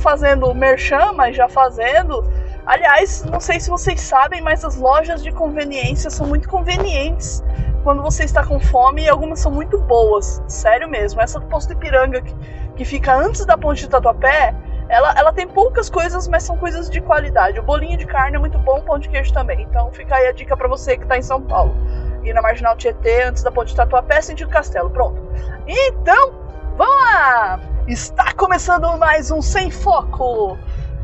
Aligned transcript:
Fazendo 0.00 0.52
merchan, 0.54 1.12
mas 1.12 1.36
já 1.36 1.48
fazendo. 1.48 2.24
Aliás, 2.66 3.24
não 3.24 3.40
sei 3.40 3.60
se 3.60 3.70
vocês 3.70 4.00
sabem, 4.00 4.40
mas 4.40 4.64
as 4.64 4.76
lojas 4.76 5.22
de 5.22 5.32
conveniência 5.32 6.10
são 6.10 6.26
muito 6.26 6.48
convenientes 6.48 7.42
quando 7.82 8.02
você 8.02 8.24
está 8.24 8.44
com 8.44 8.60
fome 8.60 9.04
e 9.04 9.08
algumas 9.08 9.40
são 9.40 9.50
muito 9.50 9.78
boas. 9.78 10.42
Sério 10.46 10.88
mesmo. 10.88 11.20
Essa 11.20 11.40
do 11.40 11.46
Posto 11.46 11.68
de 11.70 11.76
Piranga, 11.76 12.20
que, 12.20 12.34
que 12.76 12.84
fica 12.84 13.14
antes 13.14 13.44
da 13.44 13.56
ponte 13.56 13.80
de 13.80 13.88
Tatuapé, 13.88 14.54
ela, 14.88 15.14
ela 15.16 15.32
tem 15.32 15.46
poucas 15.46 15.88
coisas, 15.88 16.26
mas 16.28 16.42
são 16.42 16.56
coisas 16.56 16.90
de 16.90 17.00
qualidade. 17.00 17.58
O 17.58 17.62
bolinho 17.62 17.96
de 17.96 18.06
carne 18.06 18.36
é 18.36 18.38
muito 18.38 18.58
bom, 18.58 18.78
o 18.78 18.82
pão 18.82 18.98
de 18.98 19.08
queijo 19.08 19.32
também. 19.32 19.62
Então 19.62 19.90
fica 19.92 20.16
aí 20.16 20.26
a 20.26 20.32
dica 20.32 20.56
para 20.56 20.68
você 20.68 20.96
que 20.96 21.04
está 21.04 21.16
em 21.16 21.22
São 21.22 21.40
Paulo. 21.40 21.74
E 22.22 22.32
na 22.32 22.42
Marginal 22.42 22.76
Tietê, 22.76 23.22
antes 23.22 23.42
da 23.42 23.50
ponte 23.50 23.68
de 23.68 23.76
Tatuapé, 23.76 24.20
sentido 24.20 24.50
Castelo. 24.50 24.90
Pronto. 24.90 25.20
Então, 25.66 26.32
vamos 26.76 26.96
lá! 27.04 27.69
Está 27.88 28.32
começando 28.34 28.96
mais 28.98 29.30
um 29.30 29.40
Sem 29.40 29.70
Foco! 29.70 30.56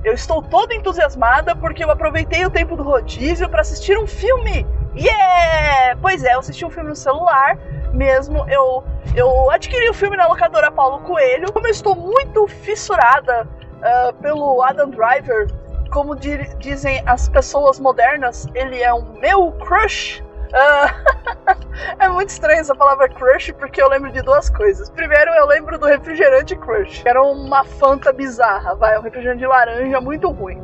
Eu 0.05 0.13
estou 0.13 0.43
toda 0.43 0.75
entusiasmada 0.75 1.57
porque 1.57 1.83
eu 1.83 1.91
aproveitei 1.91 2.45
o 2.45 2.51
tempo 2.51 2.77
do 2.77 2.83
rodízio 2.83 3.49
para 3.49 3.63
assistir 3.63 3.99
um 3.99 4.07
filme! 4.07 4.67
Yeah! 4.95 5.99
Pois 6.01 6.23
é, 6.23 6.35
eu 6.35 6.39
assisti 6.39 6.65
um 6.65 6.71
filme 6.71 6.91
no 6.91 6.95
celular 6.95 7.59
mesmo. 7.93 8.47
Eu, 8.49 8.85
eu 9.15 9.51
adquiri 9.51 9.89
o 9.89 9.95
filme 9.95 10.17
na 10.17 10.29
locadora 10.29 10.71
Paulo 10.71 11.01
Coelho. 11.01 11.51
Como 11.53 11.67
eu 11.67 11.71
estou 11.71 11.97
muito 11.97 12.47
fissurada 12.47 13.49
uh, 13.77 14.13
pelo 14.23 14.63
Adam 14.63 14.91
Driver, 14.91 15.49
como 15.91 16.15
di 16.15 16.39
dizem 16.59 17.03
as 17.07 17.29
pessoas 17.29 17.81
modernas, 17.81 18.47
ele 18.55 18.83
é 18.83 18.93
um 18.93 19.19
meu 19.19 19.51
crush. 19.53 20.23
Uh, 20.53 21.97
é 21.99 22.09
muito 22.09 22.31
estranho 22.31 22.61
essa 22.61 22.75
palavra 22.75 23.09
crush 23.09 23.53
porque 23.53 23.81
eu 23.81 23.89
lembro 23.89 24.11
de 24.11 24.23
duas 24.23 24.49
coisas. 24.51 24.91
Primeiro, 24.91 25.31
eu 25.33 25.47
lembro 25.47 25.79
do 25.79 25.87
refrigerante 25.87 26.57
crush, 26.57 27.03
que 27.03 27.09
era 27.09 27.23
uma 27.23 27.65
fanta 27.65 28.13
bizarra, 28.13 28.75
vai, 28.75 28.99
um 28.99 29.03
refrigerante 29.03 29.41
de 29.41 29.47
laranja 29.47 30.01
muito 30.01 30.31
ruim. 30.31 30.63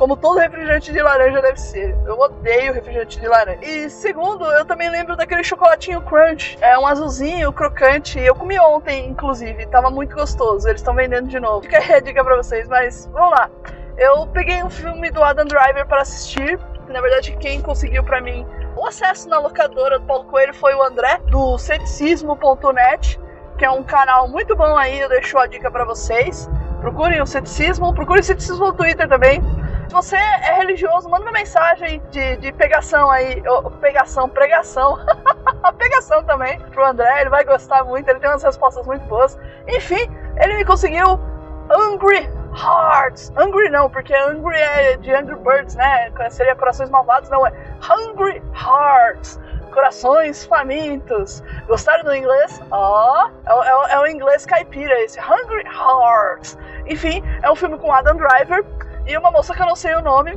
Como 0.00 0.16
todo 0.16 0.38
refrigerante 0.38 0.92
de 0.92 1.02
laranja 1.02 1.42
deve 1.42 1.60
ser. 1.60 1.94
Eu 2.06 2.18
odeio 2.18 2.72
refrigerante 2.72 3.20
de 3.20 3.28
laranja. 3.28 3.62
E 3.62 3.90
segundo, 3.90 4.46
eu 4.46 4.64
também 4.64 4.88
lembro 4.88 5.14
daquele 5.14 5.44
chocolatinho 5.44 6.00
crunch. 6.00 6.56
É 6.62 6.78
um 6.78 6.86
azulzinho, 6.86 7.52
crocante. 7.52 8.18
Eu 8.18 8.34
comi 8.34 8.58
ontem, 8.58 9.10
inclusive. 9.10 9.66
Tava 9.66 9.90
muito 9.90 10.16
gostoso. 10.16 10.66
Eles 10.66 10.80
estão 10.80 10.94
vendendo 10.94 11.28
de 11.28 11.38
novo. 11.38 11.60
Fica 11.60 11.76
aí 11.76 11.92
a 11.92 12.00
dica 12.00 12.24
pra 12.24 12.34
vocês, 12.34 12.66
mas 12.66 13.10
vamos 13.12 13.32
lá. 13.32 13.50
Eu 13.98 14.26
peguei 14.28 14.62
um 14.62 14.70
filme 14.70 15.10
do 15.10 15.22
Adam 15.22 15.44
Driver 15.44 15.86
para 15.86 16.00
assistir. 16.00 16.58
Na 16.88 17.02
verdade, 17.02 17.36
quem 17.36 17.60
conseguiu 17.60 18.02
para 18.02 18.22
mim 18.22 18.46
o 18.76 18.86
acesso 18.86 19.28
na 19.28 19.38
locadora 19.38 19.98
do 19.98 20.06
Paulo 20.06 20.24
Coelho 20.24 20.54
foi 20.54 20.74
o 20.74 20.82
André, 20.82 21.18
do 21.26 21.58
ceticismo.net, 21.58 23.20
que 23.58 23.64
é 23.64 23.70
um 23.70 23.82
canal 23.82 24.28
muito 24.28 24.56
bom 24.56 24.76
aí, 24.76 25.00
eu 25.00 25.08
deixo 25.08 25.38
a 25.38 25.46
dica 25.46 25.70
para 25.70 25.84
vocês. 25.84 26.48
Procurem 26.80 27.20
o 27.20 27.26
ceticismo, 27.26 27.92
procurem 27.92 28.20
o 28.20 28.24
ceticismo 28.24 28.66
no 28.66 28.72
Twitter 28.72 29.06
também. 29.06 29.42
Se 29.88 29.94
você 29.94 30.16
é 30.16 30.54
religioso, 30.54 31.10
manda 31.10 31.24
uma 31.24 31.32
mensagem 31.32 32.00
de, 32.10 32.36
de 32.36 32.52
pegação 32.52 33.10
aí, 33.10 33.42
pegação, 33.80 34.28
pregação, 34.28 34.96
pegação 35.76 36.22
também 36.24 36.58
pro 36.70 36.86
André, 36.86 37.22
ele 37.22 37.30
vai 37.30 37.44
gostar 37.44 37.84
muito, 37.84 38.08
ele 38.08 38.20
tem 38.20 38.30
umas 38.30 38.42
respostas 38.42 38.86
muito 38.86 39.04
boas. 39.06 39.36
Enfim, 39.68 40.08
ele 40.36 40.54
me 40.54 40.64
conseguiu 40.64 41.20
Angry 41.68 42.30
Hearts. 42.54 43.32
Hungry 43.36 43.70
não, 43.70 43.88
porque 43.88 44.14
Hungry 44.14 44.56
é 44.56 44.96
de 44.96 45.12
Angry 45.14 45.36
Birds, 45.36 45.74
né? 45.74 46.12
Seria 46.30 46.54
Corações 46.56 46.90
Malvados, 46.90 47.30
não, 47.30 47.46
é 47.46 47.52
Hungry 47.88 48.42
Hearts. 48.54 49.38
Corações 49.72 50.44
famintos. 50.46 51.42
Gostaram 51.68 52.02
do 52.02 52.14
inglês? 52.14 52.60
Ó, 52.72 53.28
oh, 53.46 53.62
é, 53.62 53.92
é, 53.92 53.94
é, 53.94 54.00
o 54.00 54.06
inglês 54.06 54.44
caipira 54.44 55.00
esse. 55.02 55.18
Hungry 55.20 55.64
Hearts. 55.64 56.58
Enfim, 56.86 57.22
é 57.42 57.50
um 57.50 57.54
filme 57.54 57.78
com 57.78 57.92
Adam 57.92 58.16
Driver 58.16 58.64
e 59.06 59.16
uma 59.16 59.30
moça 59.30 59.54
que 59.54 59.62
eu 59.62 59.66
não 59.66 59.76
sei 59.76 59.94
o 59.94 60.02
nome. 60.02 60.36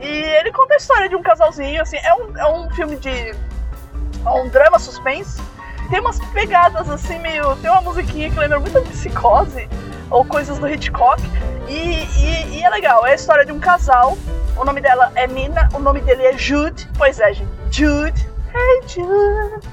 E 0.00 0.08
ele 0.08 0.50
conta 0.50 0.74
a 0.74 0.76
história 0.76 1.08
de 1.08 1.14
um 1.14 1.22
casalzinho, 1.22 1.80
assim. 1.80 1.96
É 1.98 2.14
um, 2.14 2.36
é 2.36 2.46
um 2.48 2.70
filme 2.70 2.96
de. 2.96 3.10
É 3.10 4.30
um 4.30 4.48
drama 4.48 4.80
suspense. 4.80 5.40
Tem 5.88 6.00
umas 6.00 6.18
pegadas 6.32 6.90
assim, 6.90 7.20
meio. 7.20 7.54
Tem 7.56 7.70
uma 7.70 7.82
musiquinha 7.82 8.30
que 8.30 8.38
lembra 8.38 8.58
muito 8.58 8.80
de 8.80 8.88
psicose 8.88 9.68
ou 10.12 10.24
coisas 10.24 10.58
do 10.58 10.68
Hitchcock. 10.68 11.20
E, 11.68 11.72
e, 11.72 12.58
e, 12.58 12.62
é 12.62 12.70
legal, 12.70 13.06
é 13.06 13.12
a 13.12 13.14
história 13.14 13.44
de 13.44 13.52
um 13.52 13.58
casal. 13.58 14.16
O 14.56 14.64
nome 14.64 14.80
dela 14.80 15.10
é 15.14 15.26
Nina, 15.26 15.68
o 15.74 15.78
nome 15.78 16.00
dele 16.02 16.24
é 16.24 16.36
Jude. 16.36 16.88
Pois 16.96 17.18
é, 17.18 17.32
gente. 17.32 17.50
Jude. 17.70 18.30
Hey 18.54 18.82
Jude. 18.86 19.66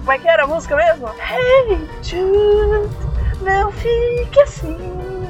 Como 0.00 0.12
é 0.12 0.18
que 0.18 0.28
era 0.28 0.44
a 0.44 0.46
música 0.46 0.76
mesmo? 0.76 1.08
Hey 1.08 1.88
Jude, 2.02 2.90
não 3.40 3.72
fique 3.72 4.40
assim, 4.42 5.28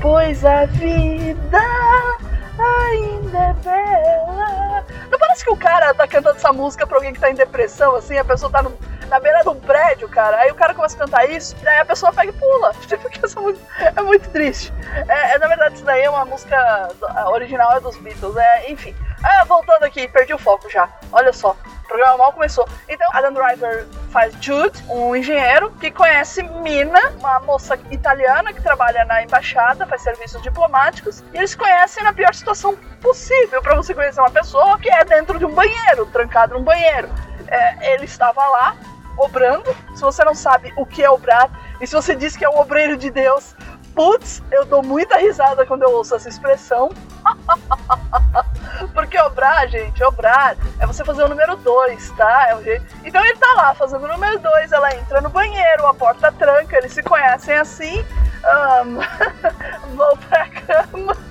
pois 0.00 0.44
a 0.44 0.66
vida 0.66 1.60
ainda 2.60 3.38
é 3.38 3.52
bela. 3.54 4.84
Não 5.10 5.18
parece 5.18 5.44
que 5.44 5.52
o 5.52 5.56
cara 5.56 5.92
tá 5.94 6.06
cantando 6.06 6.36
essa 6.36 6.52
música 6.52 6.86
pra 6.86 6.96
alguém 6.96 7.12
que 7.12 7.20
tá 7.20 7.30
em 7.30 7.34
depressão, 7.34 7.96
assim, 7.96 8.16
a 8.18 8.24
pessoa 8.24 8.50
tá 8.50 8.62
no 8.62 8.76
na 9.10 9.18
beira 9.18 9.42
de 9.42 9.48
um 9.48 9.56
prédio, 9.56 10.08
cara. 10.08 10.38
Aí 10.38 10.50
o 10.50 10.54
cara 10.54 10.72
começa 10.72 10.94
a 10.94 11.00
cantar 11.00 11.28
isso, 11.28 11.54
e 11.60 11.64
daí 11.64 11.80
a 11.80 11.84
pessoa 11.84 12.12
pega 12.12 12.30
e 12.30 12.32
pula. 12.32 12.72
Porque 13.02 13.20
essa 13.22 13.40
música 13.40 13.66
é 13.78 14.00
muito 14.00 14.30
triste. 14.30 14.72
É, 15.08 15.34
é, 15.34 15.38
na 15.38 15.48
verdade, 15.48 15.74
isso 15.74 15.84
daí 15.84 16.02
é 16.02 16.08
uma 16.10 16.24
música 16.24 16.88
original 17.26 17.72
é 17.72 17.80
dos 17.80 17.96
Beatles, 17.96 18.36
é, 18.36 18.70
enfim. 18.70 18.94
É, 19.24 19.44
voltando 19.44 19.82
aqui, 19.82 20.06
perdi 20.08 20.32
o 20.32 20.38
foco 20.38 20.70
já. 20.70 20.88
Olha 21.12 21.32
só, 21.32 21.56
programa 21.90 22.16
mal 22.16 22.32
começou. 22.32 22.68
Então, 22.88 23.06
Adam 23.12 23.32
Driver 23.32 23.86
faz 24.10 24.32
Jude, 24.40 24.82
um 24.88 25.14
engenheiro 25.16 25.70
que 25.80 25.90
conhece 25.90 26.42
Mina, 26.42 27.00
uma 27.18 27.40
moça 27.40 27.76
italiana 27.90 28.52
que 28.52 28.62
trabalha 28.62 29.04
na 29.04 29.22
embaixada, 29.24 29.86
faz 29.86 30.02
serviços 30.02 30.40
diplomáticos, 30.40 31.24
e 31.34 31.38
eles 31.38 31.54
conhecem 31.54 32.04
na 32.04 32.12
pior 32.12 32.32
situação 32.32 32.76
possível 33.02 33.60
para 33.60 33.74
você 33.74 33.92
conhecer 33.92 34.20
uma 34.20 34.30
pessoa 34.30 34.78
que 34.78 34.88
é 34.88 35.04
dentro 35.04 35.36
de 35.38 35.44
um 35.44 35.52
banheiro, 35.52 36.06
trancado 36.06 36.54
num 36.54 36.62
banheiro. 36.62 37.08
É, 37.48 37.94
ele 37.94 38.04
estava 38.04 38.40
lá, 38.46 38.76
obrando. 39.18 39.74
Se 39.94 40.02
você 40.02 40.24
não 40.24 40.34
sabe 40.34 40.72
o 40.76 40.86
que 40.86 41.02
é 41.02 41.10
obrar, 41.10 41.50
e 41.80 41.86
se 41.86 41.94
você 41.94 42.14
diz 42.14 42.36
que 42.36 42.44
é 42.44 42.48
um 42.48 42.58
obreiro 42.58 42.96
de 42.96 43.10
Deus, 43.10 43.56
putz, 43.96 44.42
eu 44.52 44.64
dou 44.64 44.82
muita 44.82 45.16
risada 45.16 45.66
quando 45.66 45.82
eu 45.82 45.90
ouço 45.90 46.14
essa 46.14 46.28
expressão. 46.28 46.90
Porque 48.88 49.18
obrar, 49.20 49.68
gente, 49.68 50.02
obrar 50.02 50.56
é 50.78 50.86
você 50.86 51.04
fazer 51.04 51.22
o 51.24 51.28
número 51.28 51.56
2, 51.56 52.10
tá? 52.12 52.48
É 52.48 52.56
um 52.56 52.62
jeito... 52.62 52.84
Então 53.04 53.24
ele 53.24 53.36
tá 53.36 53.52
lá 53.54 53.74
fazendo 53.74 54.04
o 54.04 54.08
número 54.08 54.38
2, 54.38 54.72
ela 54.72 54.94
entra 54.94 55.20
no 55.20 55.28
banheiro, 55.28 55.86
a 55.86 55.94
porta 55.94 56.32
tranca, 56.32 56.76
eles 56.78 56.92
se 56.92 57.02
conhecem 57.02 57.56
assim, 57.56 58.04
um... 58.84 58.98
vão 59.96 60.16
pra 60.16 60.48
cama. 60.48 61.29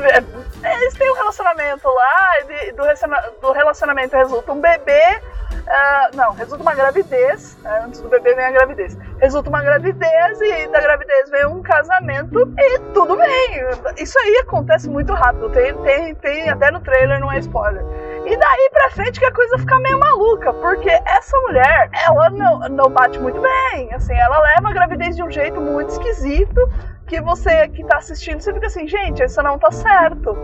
Eles 0.00 0.94
têm 0.94 1.10
um 1.10 1.14
relacionamento 1.14 1.88
lá, 1.88 2.32
e 2.40 2.72
do 2.72 3.52
relacionamento 3.52 4.16
resulta 4.16 4.52
um 4.52 4.60
bebê, 4.60 5.20
Uh, 5.62 6.16
não, 6.16 6.32
resulta 6.32 6.62
uma 6.62 6.74
gravidez. 6.74 7.56
Uh, 7.64 7.86
antes 7.86 8.00
do 8.00 8.08
bebê 8.08 8.34
vem 8.34 8.44
a 8.44 8.50
gravidez. 8.50 8.96
Resulta 9.20 9.48
uma 9.48 9.62
gravidez 9.62 10.40
e 10.40 10.66
da 10.68 10.80
gravidez 10.80 11.30
vem 11.30 11.46
um 11.46 11.62
casamento 11.62 12.52
e 12.58 12.78
tudo 12.92 13.16
bem. 13.16 13.64
Isso 13.96 14.18
aí 14.18 14.42
acontece 14.42 14.88
muito 14.88 15.12
rápido. 15.12 15.50
Tem, 15.50 15.74
tem, 15.82 16.14
tem 16.16 16.50
até 16.50 16.70
no 16.70 16.80
trailer, 16.80 17.20
não 17.20 17.30
é 17.30 17.38
spoiler. 17.38 17.84
E 18.24 18.36
daí 18.36 18.70
pra 18.72 18.90
frente 18.90 19.18
que 19.18 19.26
a 19.26 19.32
coisa 19.32 19.58
fica 19.58 19.78
meio 19.80 19.98
maluca, 19.98 20.52
porque 20.52 20.88
essa 20.88 21.36
mulher, 21.40 21.90
ela 21.92 22.30
não, 22.30 22.58
não 22.68 22.90
bate 22.90 23.18
muito 23.18 23.40
bem. 23.40 23.92
Assim, 23.92 24.14
ela 24.14 24.38
leva 24.38 24.68
a 24.68 24.72
gravidez 24.72 25.16
de 25.16 25.22
um 25.22 25.30
jeito 25.30 25.60
muito 25.60 25.90
esquisito 25.90 26.60
que 27.06 27.20
você 27.20 27.68
que 27.68 27.84
tá 27.84 27.98
assistindo, 27.98 28.40
você 28.40 28.52
fica 28.54 28.66
assim, 28.66 28.86
gente, 28.86 29.22
isso 29.22 29.42
não 29.42 29.58
tá 29.58 29.70
certo. 29.70 30.36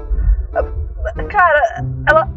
Cara, 1.30 1.84
ela 2.10 2.28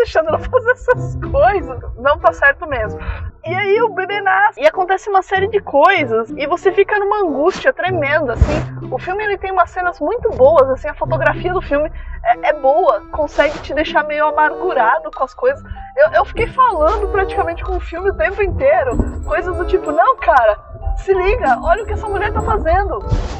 deixando 0.00 0.28
ela 0.28 0.38
fazer 0.40 0.70
essas 0.72 1.16
coisas? 1.16 1.78
Não 1.96 2.18
tá 2.18 2.32
certo 2.32 2.66
mesmo. 2.66 3.00
E 3.44 3.54
aí 3.54 3.80
o 3.82 3.90
bebê 3.90 4.20
nasce 4.20 4.60
e 4.60 4.66
acontece 4.66 5.08
uma 5.08 5.22
série 5.22 5.48
de 5.48 5.60
coisas 5.60 6.30
e 6.30 6.46
você 6.46 6.72
fica 6.72 6.98
numa 6.98 7.22
angústia 7.22 7.72
tremenda, 7.72 8.34
assim. 8.34 8.88
O 8.90 8.98
filme 8.98 9.24
ele 9.24 9.38
tem 9.38 9.52
umas 9.52 9.70
cenas 9.70 10.00
muito 10.00 10.30
boas, 10.30 10.68
assim, 10.70 10.88
a 10.88 10.94
fotografia 10.94 11.52
do 11.52 11.62
filme 11.62 11.90
é, 12.24 12.48
é 12.50 12.52
boa, 12.52 13.00
consegue 13.12 13.58
te 13.60 13.72
deixar 13.72 14.04
meio 14.04 14.26
amargurado 14.26 15.10
com 15.10 15.24
as 15.24 15.32
coisas. 15.32 15.62
Eu, 15.96 16.12
eu 16.12 16.24
fiquei 16.24 16.48
falando 16.48 17.08
praticamente 17.08 17.62
com 17.64 17.76
o 17.76 17.80
filme 17.80 18.10
o 18.10 18.16
tempo 18.16 18.42
inteiro, 18.42 19.22
coisas 19.24 19.56
do 19.56 19.64
tipo, 19.64 19.90
não, 19.90 20.16
cara, 20.16 20.58
Se 20.98 21.12
liga, 21.14 21.58
olha 21.62 21.82
o 21.82 21.86
que 21.86 21.92
essa 21.92 22.08
mulher 22.08 22.32
tá 22.32 22.42
fazendo. 22.42 22.98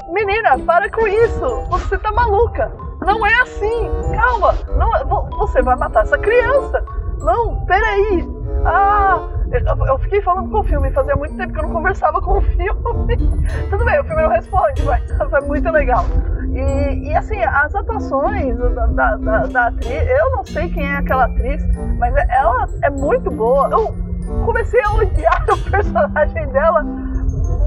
Menina, 0.08 0.58
para 0.60 0.90
com 0.90 1.06
isso. 1.06 1.64
Você 1.68 1.98
tá 1.98 2.10
maluca. 2.12 2.70
Não 3.00 3.26
é 3.26 3.42
assim. 3.42 3.90
Calma. 4.14 4.54
Não, 4.76 4.96
é, 4.96 5.04
você 5.04 5.62
vai 5.62 5.76
matar 5.76 6.02
essa 6.02 6.18
criança. 6.18 6.84
Não, 7.20 7.64
peraí. 7.66 8.26
Ah, 8.64 9.28
eu 9.88 9.98
fiquei 9.98 10.22
falando 10.22 10.50
com 10.50 10.60
o 10.60 10.64
filme, 10.64 10.90
fazia 10.92 11.16
muito 11.16 11.36
tempo 11.36 11.52
que 11.52 11.58
eu 11.58 11.64
não 11.64 11.72
conversava 11.72 12.20
com 12.20 12.38
o 12.38 12.40
filme. 12.40 13.16
Tudo 13.70 13.84
bem, 13.84 14.00
o 14.00 14.04
filme 14.04 14.22
não 14.22 14.30
responde, 14.30 14.82
mas 14.84 15.02
foi 15.28 15.40
muito 15.42 15.70
legal. 15.70 16.04
E, 16.52 17.08
e 17.08 17.16
assim, 17.16 17.40
as 17.42 17.74
atuações 17.74 18.56
da, 18.56 18.86
da, 18.86 19.16
da, 19.16 19.46
da, 19.46 19.66
atriz, 19.68 20.08
eu 20.08 20.30
não 20.30 20.44
sei 20.44 20.68
quem 20.70 20.86
é 20.86 20.96
aquela 20.96 21.24
atriz, 21.24 21.62
mas 21.98 22.14
ela 22.28 22.68
é 22.82 22.90
muito 22.90 23.30
boa. 23.30 23.68
Eu 23.70 23.94
comecei 24.44 24.80
a 24.84 24.92
odiar 24.94 25.46
o 25.50 25.70
personagem 25.70 26.48
dela 26.48 26.84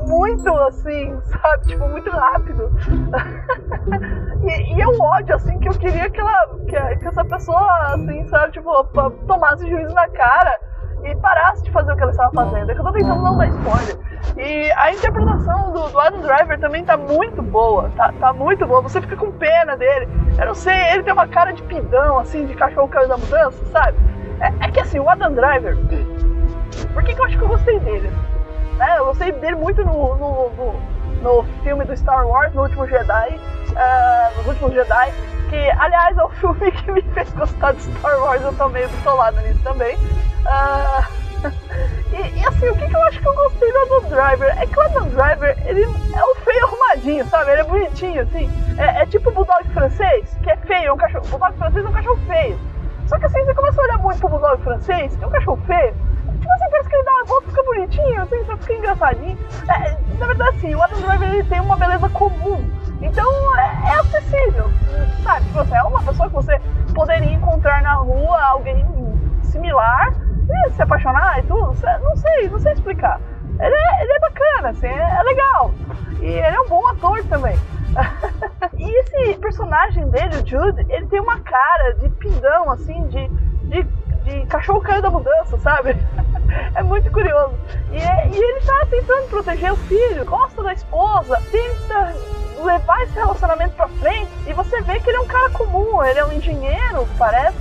muito 0.07 0.49
assim, 0.49 1.19
sabe? 1.21 1.67
Tipo, 1.67 1.87
muito 1.87 2.09
rápido. 2.09 2.71
e, 4.43 4.75
e 4.75 4.79
eu 4.81 4.89
ódio, 4.99 5.35
assim, 5.35 5.57
que 5.59 5.69
eu 5.69 5.73
queria 5.73 6.09
que 6.09 6.19
ela. 6.19 6.57
Que, 6.67 6.97
que 6.97 7.07
essa 7.07 7.25
pessoa, 7.25 7.93
assim, 7.93 8.27
sabe, 8.27 8.53
tipo, 8.53 8.83
tomasse 9.27 9.69
juízo 9.69 9.93
na 9.93 10.07
cara 10.09 10.59
e 11.03 11.15
parasse 11.17 11.63
de 11.63 11.71
fazer 11.71 11.91
o 11.91 11.95
que 11.95 12.01
ela 12.03 12.11
estava 12.11 12.31
fazendo. 12.31 12.71
É 12.71 12.73
que 12.73 12.79
eu 12.79 12.85
tô 12.85 12.91
tentando 12.91 13.21
não 13.21 13.37
dar 13.37 13.47
spoiler. 13.47 13.97
E 14.37 14.71
a 14.71 14.91
interpretação 14.93 15.71
do, 15.71 15.89
do 15.89 15.99
Adam 15.99 16.21
Driver 16.21 16.59
também 16.59 16.83
tá 16.85 16.95
muito 16.95 17.41
boa. 17.41 17.91
Tá, 17.95 18.13
tá 18.19 18.33
muito 18.33 18.65
boa. 18.65 18.81
Você 18.81 19.01
fica 19.01 19.15
com 19.15 19.31
pena 19.33 19.75
dele. 19.75 20.07
Eu 20.39 20.47
não 20.47 20.55
sei, 20.55 20.91
ele 20.91 21.03
tem 21.03 21.13
uma 21.13 21.27
cara 21.27 21.51
de 21.51 21.61
pidão, 21.63 22.19
assim, 22.19 22.45
de 22.45 22.55
cachorro 22.55 22.87
caiu 22.87 23.07
da 23.07 23.17
mudança, 23.17 23.65
sabe? 23.65 23.97
É, 24.39 24.65
é, 24.65 24.71
que 24.71 24.79
assim, 24.79 24.99
o 24.99 25.09
Adam 25.09 25.33
Driver. 25.33 25.77
Por 26.93 27.03
que, 27.03 27.13
que 27.13 27.21
eu 27.21 27.25
acho 27.25 27.37
que 27.37 27.43
eu 27.43 27.49
gostei 27.49 27.79
dele? 27.79 28.11
É, 28.83 28.99
eu 28.99 29.05
gostei 29.05 29.31
dele 29.31 29.55
muito 29.55 29.81
no, 29.85 30.15
no, 30.15 30.49
no, 30.49 30.73
no, 31.21 31.43
filme 31.63 31.85
do 31.85 31.95
Star 31.95 32.27
Wars, 32.27 32.53
no 32.53 32.63
último 32.63 32.85
Jedi. 32.85 33.39
Uh, 33.69 34.37
nos 34.37 34.47
últimos 34.47 34.73
Jedi. 34.73 35.13
Que, 35.49 35.71
aliás, 35.79 36.17
é 36.17 36.23
o 36.23 36.29
filme 36.35 36.69
que 36.69 36.91
me 36.91 37.01
fez 37.01 37.31
gostar 37.31 37.73
de 37.73 37.81
Star 37.81 38.19
Wars. 38.19 38.41
Eu 38.41 38.53
tô 38.55 38.67
meio 38.67 38.89
bitolado 38.89 39.39
nisso 39.41 39.63
também. 39.63 39.95
Uh, 39.95 41.23
e, 42.11 42.39
e, 42.39 42.45
assim, 42.45 42.67
o 42.67 42.75
que, 42.75 42.87
que, 42.89 42.95
eu 42.95 43.03
acho 43.03 43.21
que 43.21 43.27
eu 43.27 43.35
gostei 43.35 43.71
do 43.71 43.79
Adam 43.79 44.09
Driver? 44.09 44.61
É 44.61 44.65
que 44.65 44.77
o 44.77 44.81
Adam 44.81 45.07
Driver, 45.07 45.57
ele 45.65 45.83
é 45.83 45.87
um 45.87 46.35
feio 46.43 46.65
arrumadinho, 46.65 47.25
sabe? 47.29 47.51
Ele 47.51 47.61
é 47.61 47.63
bonitinho, 47.63 48.21
assim. 48.21 48.49
É, 48.77 49.03
é 49.03 49.05
tipo 49.05 49.29
o 49.29 49.33
Bulldog 49.33 49.63
francês, 49.69 50.37
que 50.43 50.51
é 50.51 50.57
feio, 50.57 50.87
é 50.87 50.93
um 50.93 50.97
cachorro. 50.97 51.25
O 51.25 51.29
Bulldog 51.29 51.57
francês 51.57 51.85
é 51.85 51.87
um 51.87 51.93
cachorro 51.93 52.19
feio. 52.27 52.59
Só 53.07 53.17
que 53.17 53.25
assim, 53.25 53.45
você 53.45 53.53
começa 53.53 53.79
a 53.79 53.83
olhar 53.85 53.97
muito 53.99 54.19
pro 54.19 54.29
Bulldog 54.29 54.61
francês, 54.61 55.17
é 55.21 55.25
um 55.25 55.29
cachorro 55.29 55.61
feio. 55.65 55.95
Assim, 56.53 56.69
parece 56.69 56.89
que 56.89 56.95
ele 56.95 57.03
dá 57.03 57.11
uma 57.11 57.25
volta 57.25 57.47
fica 57.47 57.63
bonitinho, 57.63 58.21
assim, 58.21 58.45
só 58.45 58.57
fica 58.57 58.73
engraçadinho. 58.73 59.37
É, 59.69 59.97
na 60.17 60.27
verdade, 60.27 60.57
assim, 60.57 60.75
o 60.75 60.81
Adam 60.81 61.01
Driver 61.01 61.29
ele 61.29 61.43
tem 61.43 61.59
uma 61.59 61.75
beleza 61.75 62.09
comum. 62.09 62.69
Então 63.01 63.59
é, 63.59 63.89
é 63.89 63.99
acessível, 63.99 64.69
sabe? 65.23 65.45
Tipo 65.45 65.59
assim, 65.59 65.75
é 65.75 65.83
uma 65.83 66.03
pessoa 66.03 66.29
que 66.29 66.35
você 66.35 66.61
poderia 66.93 67.33
encontrar 67.33 67.81
na 67.81 67.95
rua, 67.95 68.41
alguém 68.41 68.85
similar, 69.43 70.13
e 70.49 70.71
se 70.71 70.81
apaixonar 70.81 71.39
e 71.39 71.43
tudo. 71.43 71.75
Não 72.01 72.15
sei, 72.15 72.49
não 72.49 72.59
sei 72.59 72.73
explicar. 72.73 73.19
Ele 73.59 73.75
é, 73.75 74.03
ele 74.03 74.11
é 74.11 74.19
bacana, 74.19 74.69
assim, 74.69 74.87
é, 74.87 75.17
é 75.19 75.23
legal. 75.23 75.73
E 76.19 76.25
ele 76.25 76.55
é 76.55 76.61
um 76.61 76.67
bom 76.67 76.85
ator 76.87 77.23
também. 77.25 77.55
e 78.77 78.99
esse 78.99 79.39
personagem 79.39 80.09
dele, 80.09 80.37
o 80.37 80.47
Jude, 80.47 80.85
ele 80.89 81.05
tem 81.07 81.19
uma 81.19 81.39
cara 81.39 81.93
de 81.95 82.09
pindão, 82.09 82.71
assim, 82.71 83.07
de, 83.07 83.27
de, 83.67 83.83
de 84.23 84.45
cachorro 84.47 84.81
caiu 84.81 85.01
da 85.01 85.09
mudança, 85.09 85.57
sabe? 85.59 85.97
é 86.75 86.83
muito 86.83 87.11
curioso. 87.11 87.53
E, 87.91 87.97
e, 87.97 88.37
ele 88.37 88.61
tá 88.61 88.85
tentando 88.89 89.29
proteger 89.29 89.71
o 89.71 89.77
filho, 89.77 90.25
gosta 90.25 90.63
da 90.63 90.73
esposa, 90.73 91.41
tenta 91.51 92.15
levar 92.63 93.03
esse 93.03 93.13
relacionamento 93.13 93.75
pra 93.75 93.87
frente. 93.87 94.31
E 94.47 94.53
você 94.53 94.81
vê 94.81 94.99
que 94.99 95.09
ele 95.09 95.17
é 95.17 95.21
um 95.21 95.27
cara 95.27 95.49
comum, 95.51 96.03
ele 96.03 96.19
é 96.19 96.25
um 96.25 96.33
engenheiro, 96.33 97.07
parece. 97.17 97.57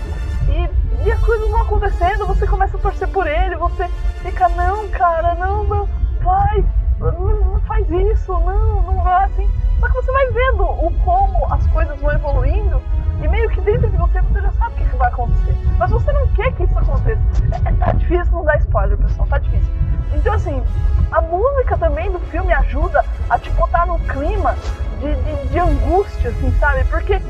E, 0.48 1.06
e 1.06 1.12
as 1.12 1.20
coisas 1.20 1.48
vão 1.50 1.60
acontecendo, 1.62 2.26
você 2.26 2.46
começa 2.46 2.76
a 2.76 2.80
torcer 2.80 3.08
por 3.08 3.26
ele, 3.26 3.56
você 3.56 3.88
fica, 4.22 4.48
não, 4.50 4.88
cara, 4.88 5.34
não, 5.34 5.64
não, 5.64 5.88
vai, 6.20 6.64
não, 6.98 7.12
não 7.12 7.60
faz 7.62 7.88
isso, 7.90 8.32
não, 8.32 8.82
não 8.82 9.02
vai 9.02 9.24
assim. 9.24 9.50
Só 9.82 9.88
que 9.88 9.94
você 9.94 10.12
vai 10.12 10.30
vendo 10.30 10.62
o 10.62 10.92
como 11.04 11.52
as 11.52 11.66
coisas 11.66 12.00
vão 12.00 12.12
evoluindo 12.12 12.80
e 13.20 13.26
meio 13.26 13.50
que 13.50 13.60
dentro 13.62 13.90
de 13.90 13.96
você 13.96 14.22
você 14.22 14.40
já 14.40 14.52
sabe 14.52 14.74
o 14.74 14.78
que, 14.78 14.88
que 14.88 14.96
vai 14.96 15.08
acontecer. 15.08 15.56
Mas 15.76 15.90
você 15.90 16.12
não 16.12 16.24
quer 16.28 16.52
que 16.52 16.62
isso 16.62 16.78
aconteça. 16.78 17.20
É, 17.64 17.72
tá 17.72 17.90
difícil 17.90 18.32
não 18.32 18.44
dar 18.44 18.58
spoiler, 18.58 18.96
pessoal, 18.96 19.26
tá 19.26 19.38
difícil. 19.38 19.74
Então 20.14 20.34
assim, 20.34 20.62
a 21.10 21.20
música 21.20 21.76
também 21.78 22.12
do 22.12 22.20
filme 22.20 22.52
ajuda 22.52 23.04
a 23.28 23.36
te 23.40 23.50
botar 23.50 23.84
no 23.86 23.98
clima 23.98 24.54
de, 25.00 25.16
de, 25.16 25.48
de 25.48 25.58
angústia, 25.58 26.30
assim, 26.30 26.52
sabe? 26.60 26.84
Porque 26.84 27.20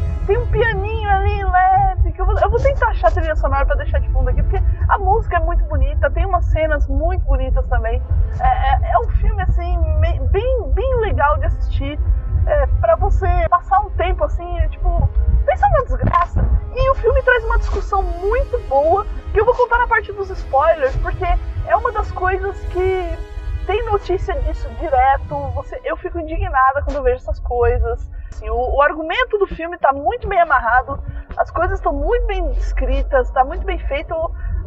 indignada 26.22 26.82
quando 26.82 26.96
eu 26.96 27.02
vejo 27.02 27.16
essas 27.16 27.38
coisas. 27.40 28.10
Assim, 28.30 28.48
o, 28.48 28.76
o, 28.76 28.82
argumento 28.82 29.38
do 29.38 29.46
filme 29.46 29.76
está 29.76 29.92
muito 29.92 30.26
bem 30.28 30.40
amarrado, 30.40 31.02
as 31.36 31.50
coisas 31.50 31.78
estão 31.78 31.92
muito 31.92 32.26
bem 32.26 32.48
descritas, 32.52 33.28
está 33.28 33.44
muito 33.44 33.64
bem 33.64 33.78
feito. 33.78 34.14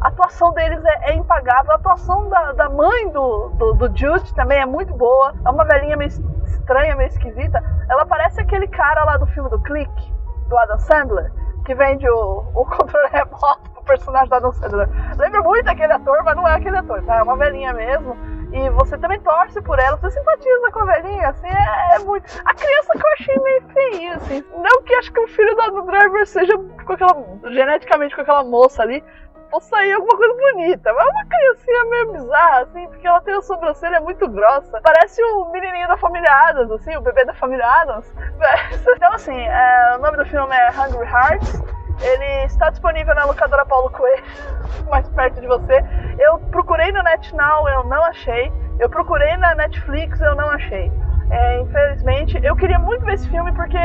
A 0.00 0.08
atuação 0.08 0.52
deles 0.52 0.84
é, 0.84 1.10
é 1.10 1.14
impagável. 1.14 1.72
A 1.72 1.76
atuação 1.76 2.28
da, 2.28 2.52
da 2.52 2.68
mãe 2.68 3.10
do, 3.10 3.48
do, 3.50 3.74
do 3.74 3.96
Jude 3.96 4.34
também 4.34 4.60
é 4.60 4.66
muito 4.66 4.94
boa. 4.94 5.34
É 5.44 5.50
uma 5.50 5.64
velhinha 5.64 5.96
meio 5.96 6.08
estranha, 6.08 6.94
meio 6.96 7.08
esquisita. 7.08 7.62
Ela 7.88 8.04
parece 8.04 8.40
aquele 8.40 8.68
cara 8.68 9.04
lá 9.04 9.16
do 9.16 9.26
filme 9.28 9.48
do 9.48 9.58
Click, 9.62 10.12
do 10.48 10.58
Adam 10.58 10.78
Sandler, 10.78 11.32
que 11.64 11.74
vende 11.74 12.08
o, 12.08 12.44
o 12.54 12.64
controle 12.66 13.08
remoto 13.08 13.76
personagem 13.86 14.28
do 14.28 14.34
Adam 14.34 14.52
Sandler. 14.52 14.88
Lembra 15.16 15.40
muito 15.40 15.68
aquele 15.68 15.92
ator, 15.92 16.22
mas 16.24 16.36
não 16.36 16.46
é 16.46 16.54
aquele 16.54 16.76
ator, 16.76 17.02
tá? 17.04 17.16
É 17.16 17.22
uma 17.22 17.36
velhinha 17.36 17.72
mesmo. 17.72 18.16
E 18.56 18.70
você 18.70 18.96
também 18.96 19.20
torce 19.20 19.60
por 19.60 19.78
ela, 19.78 19.98
você 19.98 20.10
simpatiza 20.10 20.70
com 20.72 20.80
a 20.80 20.84
velhinha, 20.86 21.28
assim, 21.28 21.46
é, 21.46 21.96
é 21.96 21.98
muito. 21.98 22.24
A 22.42 22.54
criança 22.54 22.92
que 22.92 22.98
eu 22.98 23.12
achei 23.12 23.38
meio 23.42 23.62
feia, 23.68 24.14
assim. 24.16 24.44
Não 24.56 24.82
que 24.82 24.94
acho 24.94 25.12
que 25.12 25.20
o 25.20 25.28
filho 25.28 25.54
do 25.54 25.60
Adam 25.60 25.84
Driver 25.84 26.26
seja 26.26 26.56
com 26.56 26.92
aquela. 26.92 27.52
geneticamente 27.52 28.14
com 28.14 28.22
aquela 28.22 28.42
moça 28.44 28.82
ali 28.82 29.04
possa 29.50 29.68
sair 29.68 29.92
alguma 29.92 30.16
coisa 30.16 30.34
bonita. 30.34 30.90
Mas 30.92 31.06
é 31.06 31.10
uma 31.10 31.26
criancinha 31.26 31.84
meio 31.84 32.12
bizarra, 32.12 32.60
assim, 32.62 32.88
porque 32.88 33.06
ela 33.06 33.20
tem 33.20 33.34
a 33.34 33.42
sobrancelha 33.42 34.00
muito 34.00 34.26
grossa. 34.26 34.80
Parece 34.82 35.22
o 35.22 35.50
menininho 35.52 35.88
da 35.88 35.98
família 35.98 36.30
Adams, 36.48 36.70
assim, 36.72 36.96
o 36.96 37.02
bebê 37.02 37.26
da 37.26 37.34
família 37.34 37.66
Adams. 37.66 38.10
Então, 38.96 39.12
assim, 39.12 39.38
é, 39.38 39.96
o 39.96 39.98
nome 39.98 40.16
do 40.16 40.24
filme 40.24 40.54
é 40.56 40.70
Hungry 40.70 41.06
Hearts. 41.06 41.62
Ele 42.00 42.44
está 42.44 42.70
disponível 42.70 43.14
na 43.14 43.24
locadora 43.24 43.64
Paulo 43.64 43.90
Coelho, 43.90 44.22
mais 44.90 45.08
perto 45.08 45.40
de 45.40 45.46
você. 45.46 45.84
Eu 46.18 46.38
procurei 46.50 46.92
no 46.92 47.02
NetNow, 47.02 47.68
eu 47.68 47.84
não 47.84 48.02
achei. 48.04 48.52
Eu 48.78 48.88
procurei 48.88 49.36
na 49.38 49.54
Netflix, 49.54 50.20
eu 50.20 50.34
não 50.34 50.50
achei. 50.50 50.92
É, 51.30 51.60
infelizmente, 51.60 52.38
eu 52.42 52.54
queria 52.54 52.78
muito 52.78 53.04
ver 53.04 53.14
esse 53.14 53.28
filme 53.28 53.52
porque 53.52 53.78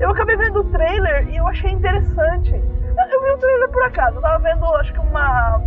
eu 0.00 0.10
acabei 0.10 0.36
vendo 0.36 0.60
o 0.60 0.64
trailer 0.64 1.28
e 1.28 1.36
eu 1.36 1.46
achei 1.46 1.70
interessante. 1.70 2.52
Eu 2.52 3.22
vi 3.22 3.30
o 3.30 3.38
trailer 3.38 3.68
por 3.70 3.84
acaso, 3.84 4.16
eu 4.16 4.22
tava 4.22 4.38
vendo, 4.40 4.64
acho 4.76 4.92
que 4.92 5.00
uma. 5.00 5.60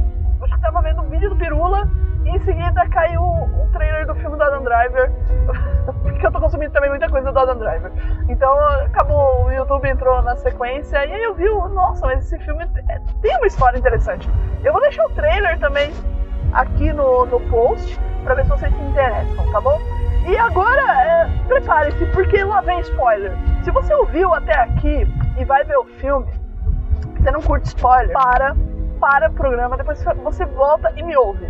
Acho 0.45 0.53
que 0.53 0.61
tava 0.61 0.81
vendo 0.83 1.01
um 1.01 1.09
vídeo 1.09 1.29
do 1.29 1.35
Pirula 1.35 1.89
e 2.23 2.29
em 2.29 2.39
seguida 2.45 2.87
caiu 2.89 3.21
um 3.21 3.67
trailer 3.71 4.05
do 4.05 4.13
filme 4.15 4.37
do 4.37 4.43
Adam 4.43 4.63
Driver. 4.63 5.11
porque 6.03 6.25
eu 6.25 6.31
tô 6.31 6.39
consumindo 6.39 6.71
também 6.71 6.89
muita 6.91 7.09
coisa 7.09 7.31
do 7.31 7.39
Adam 7.39 7.57
Driver. 7.57 7.91
Então 8.29 8.53
acabou, 8.85 9.45
o 9.45 9.51
YouTube 9.51 9.89
entrou 9.89 10.21
na 10.21 10.35
sequência 10.35 11.03
e 11.03 11.13
aí 11.13 11.23
eu 11.23 11.33
vi, 11.33 11.45
nossa, 11.45 12.05
mas 12.05 12.25
esse 12.25 12.37
filme 12.45 12.63
é, 12.89 12.99
tem 13.23 13.35
uma 13.37 13.47
história 13.47 13.77
interessante. 13.79 14.29
Eu 14.63 14.71
vou 14.71 14.81
deixar 14.81 15.03
o 15.07 15.09
trailer 15.09 15.57
também 15.59 15.91
aqui 16.53 16.93
no, 16.93 17.25
no 17.25 17.39
post 17.49 17.99
pra 18.23 18.35
ver 18.35 18.43
se 18.43 18.49
vocês 18.49 18.71
se 18.71 18.81
interessam, 18.81 19.51
tá 19.51 19.59
bom? 19.59 19.79
E 20.27 20.37
agora, 20.37 21.03
é, 21.03 21.29
prepare-se, 21.47 22.05
porque 22.07 22.43
lá 22.43 22.61
vem 22.61 22.79
spoiler. 22.81 23.33
Se 23.63 23.71
você 23.71 23.93
ouviu 23.95 24.31
até 24.33 24.53
aqui 24.59 25.07
e 25.37 25.45
vai 25.45 25.63
ver 25.63 25.77
o 25.77 25.85
filme, 25.85 26.27
você 27.17 27.31
não 27.31 27.41
curte 27.41 27.67
spoiler, 27.67 28.11
para, 28.13 28.55
para 28.99 29.29
o 29.29 29.33
programa, 29.33 29.77
depois 29.77 30.03
você 30.23 30.45
volta 30.45 30.91
e 30.95 31.03
me 31.03 31.15
ouve, 31.15 31.47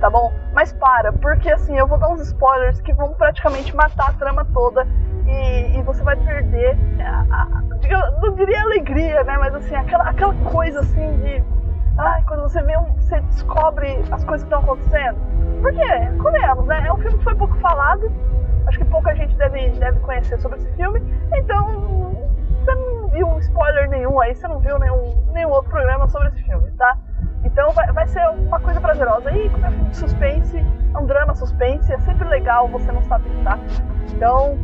tá 0.00 0.10
bom? 0.10 0.32
Mas 0.52 0.72
para, 0.72 1.12
porque 1.12 1.50
assim, 1.50 1.76
eu 1.76 1.86
vou 1.86 1.98
dar 1.98 2.08
uns 2.10 2.20
spoilers 2.22 2.80
que 2.80 2.92
vão 2.92 3.14
praticamente 3.14 3.74
matar 3.74 4.10
a 4.10 4.12
trama 4.12 4.46
toda 4.52 4.86
e, 5.26 5.78
e 5.78 5.82
você 5.82 6.02
vai 6.02 6.16
perder, 6.16 6.76
a, 7.00 7.20
a, 7.32 7.62
não 8.20 8.34
diria 8.34 8.62
alegria, 8.62 9.24
né? 9.24 9.36
Mas 9.38 9.54
assim, 9.54 9.74
aquela, 9.74 10.04
aquela 10.08 10.34
coisa 10.50 10.80
assim 10.80 11.18
de 11.18 11.42
Ai, 11.98 12.22
quando 12.26 12.42
você 12.42 12.62
vê 12.62 12.76
um, 12.78 12.92
você 12.94 13.20
descobre 13.20 13.98
as 14.10 14.24
coisas 14.24 14.48
que 14.48 14.54
estão 14.54 14.60
acontecendo. 14.60 15.18
Porque, 15.60 16.22
comemos, 16.22 16.66
né? 16.66 16.86
É 16.86 16.92
um 16.92 16.96
filme 16.96 17.18
que 17.18 17.24
foi 17.24 17.34
pouco 17.34 17.54
falado. 17.58 18.10
Acho 18.66 18.78
que 18.78 18.84
pouca 18.86 19.14
gente 19.14 19.34
deve, 19.36 19.70
deve 19.70 20.00
conhecer 20.00 20.40
sobre 20.40 20.58
esse 20.58 20.72
filme. 20.72 21.02
Então, 21.34 22.30
você 22.62 22.74
não 22.74 23.08
viu 23.08 23.38
spoiler 23.40 23.88
nenhum 23.90 24.20
aí, 24.20 24.34
você 24.34 24.46
não 24.46 24.58
viu 24.60 24.78
nenhum, 24.78 25.24
nenhum 25.32 25.50
outro 25.50 25.70
programa 25.70 26.08
sobre 26.08 26.28
esse 26.28 26.42
filme, 26.44 26.70
tá? 26.72 26.96
Então 27.44 27.70
vai, 27.72 27.90
vai 27.92 28.06
ser 28.06 28.24
uma 28.30 28.60
coisa 28.60 28.80
prazerosa. 28.80 29.30
E 29.32 29.50
como 29.50 29.66
é 29.66 29.68
um 29.68 29.72
filme 29.72 29.90
de 29.90 29.96
suspense, 29.96 30.58
é 30.94 30.98
um 30.98 31.06
drama 31.06 31.34
suspense, 31.34 31.92
é 31.92 31.98
sempre 32.00 32.28
legal 32.28 32.68
você 32.68 32.90
não 32.92 33.02
saber, 33.02 33.32
tá? 33.42 33.58
Então, 34.14 34.58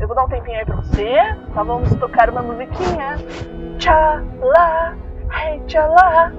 eu 0.00 0.06
vou 0.06 0.16
dar 0.16 0.24
um 0.24 0.28
tempinho 0.28 0.58
aí 0.58 0.64
pra 0.64 0.76
você, 0.76 1.14
tá? 1.54 1.62
Vamos 1.62 1.94
tocar 1.96 2.30
uma 2.30 2.42
musiquinha. 2.42 3.16
Tchalá, 3.78 4.96
hey 5.30 5.60
tchalá, 5.66 6.32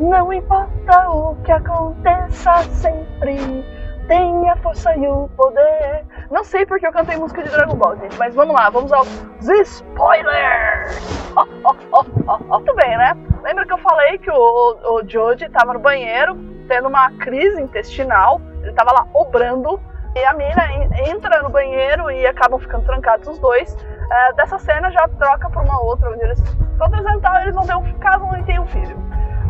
não 0.00 0.32
importa 0.32 1.10
o 1.10 1.36
que 1.36 1.52
aconteça 1.52 2.62
sempre, 2.64 3.64
tenha 4.06 4.56
força 4.56 4.94
e 4.96 5.06
o 5.06 5.28
poder. 5.36 6.04
Não 6.30 6.44
sei 6.44 6.66
porque 6.66 6.86
eu 6.86 6.92
cantei 6.92 7.16
música 7.16 7.42
de 7.42 7.50
Dragon 7.50 7.76
Ball, 7.76 7.96
gente, 7.96 8.16
mas 8.18 8.34
vamos 8.34 8.54
lá, 8.54 8.70
vamos 8.70 8.92
aos 8.92 9.08
spoilers! 9.48 11.26
Oh, 11.36 11.74
oh, 11.92 12.04
oh, 12.26 12.38
Muito 12.44 12.74
bem, 12.74 12.96
né? 12.96 13.16
Lembra 13.42 13.66
que 13.66 13.72
eu 13.72 13.78
falei 13.78 14.18
que 14.18 14.30
o, 14.30 14.34
o 14.34 15.02
Joji 15.06 15.48
tava 15.50 15.74
no 15.74 15.78
banheiro 15.78 16.36
tendo 16.66 16.88
uma 16.88 17.10
crise 17.18 17.60
intestinal, 17.60 18.40
ele 18.62 18.72
tava 18.72 18.92
lá 18.92 19.06
obrando 19.14 19.80
e 20.14 20.24
a 20.24 20.32
mina 20.32 20.64
entra 21.06 21.42
no 21.42 21.50
banheiro 21.50 22.10
e 22.10 22.26
acabam 22.26 22.58
ficando 22.58 22.84
trancados 22.86 23.28
os 23.28 23.38
dois. 23.38 23.76
É, 24.10 24.32
dessa 24.34 24.58
cena 24.58 24.90
já 24.90 25.06
troca 25.08 25.50
por 25.50 25.62
uma 25.62 25.80
outra, 25.82 26.10
onde 26.10 26.24
eles 26.24 26.38
estão 26.38 26.86
apresentar, 26.86 27.42
eles 27.42 27.54
vão 27.54 27.66
ter 27.66 27.76
um 27.76 27.98
casam 27.98 28.36
e 28.38 28.42
tem 28.44 28.58
um 28.58 28.66
filho. 28.66 28.96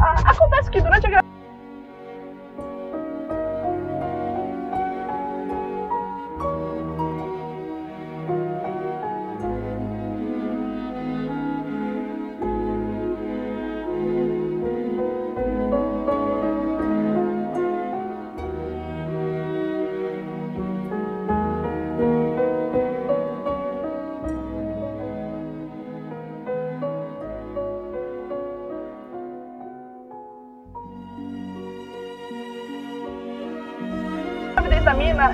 Ah, 0.01 0.17
acontece 0.31 0.71
que 0.71 0.81
durante 0.81 1.07
a 1.07 1.11
da 1.11 1.21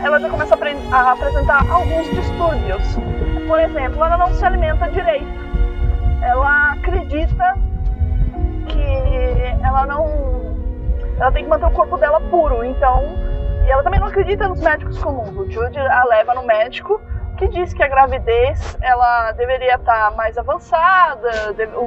ela 0.04 0.20
já 0.20 0.28
começa 0.28 0.54
a, 0.54 0.96
a 0.96 1.12
apresentar 1.12 1.70
alguns 1.70 2.08
distúrbios. 2.10 2.96
Por 3.46 3.60
exemplo, 3.60 4.04
ela 4.04 4.16
não 4.16 4.32
se 4.34 4.44
alimenta 4.44 4.88
direito. 4.90 5.26
Ela 6.22 6.72
acredita 6.72 7.54
que 8.68 9.64
ela 9.64 9.86
não. 9.86 10.56
Ela 11.18 11.32
tem 11.32 11.44
que 11.44 11.50
manter 11.50 11.66
o 11.66 11.70
corpo 11.70 11.98
dela 11.98 12.20
puro, 12.20 12.64
então. 12.64 13.04
E 13.66 13.70
ela 13.70 13.82
também 13.82 14.00
não 14.00 14.08
acredita 14.08 14.48
nos 14.48 14.60
médicos 14.60 14.98
comuns. 15.02 15.36
O 15.36 15.50
Jude 15.50 15.78
a 15.78 16.04
leva 16.04 16.34
no 16.34 16.44
médico 16.44 17.00
que 17.42 17.48
diz 17.48 17.72
que 17.72 17.82
a 17.82 17.88
gravidez 17.88 18.76
ela 18.80 19.32
deveria 19.32 19.74
estar 19.74 20.10
tá 20.10 20.16
mais 20.16 20.38
avançada, 20.38 21.28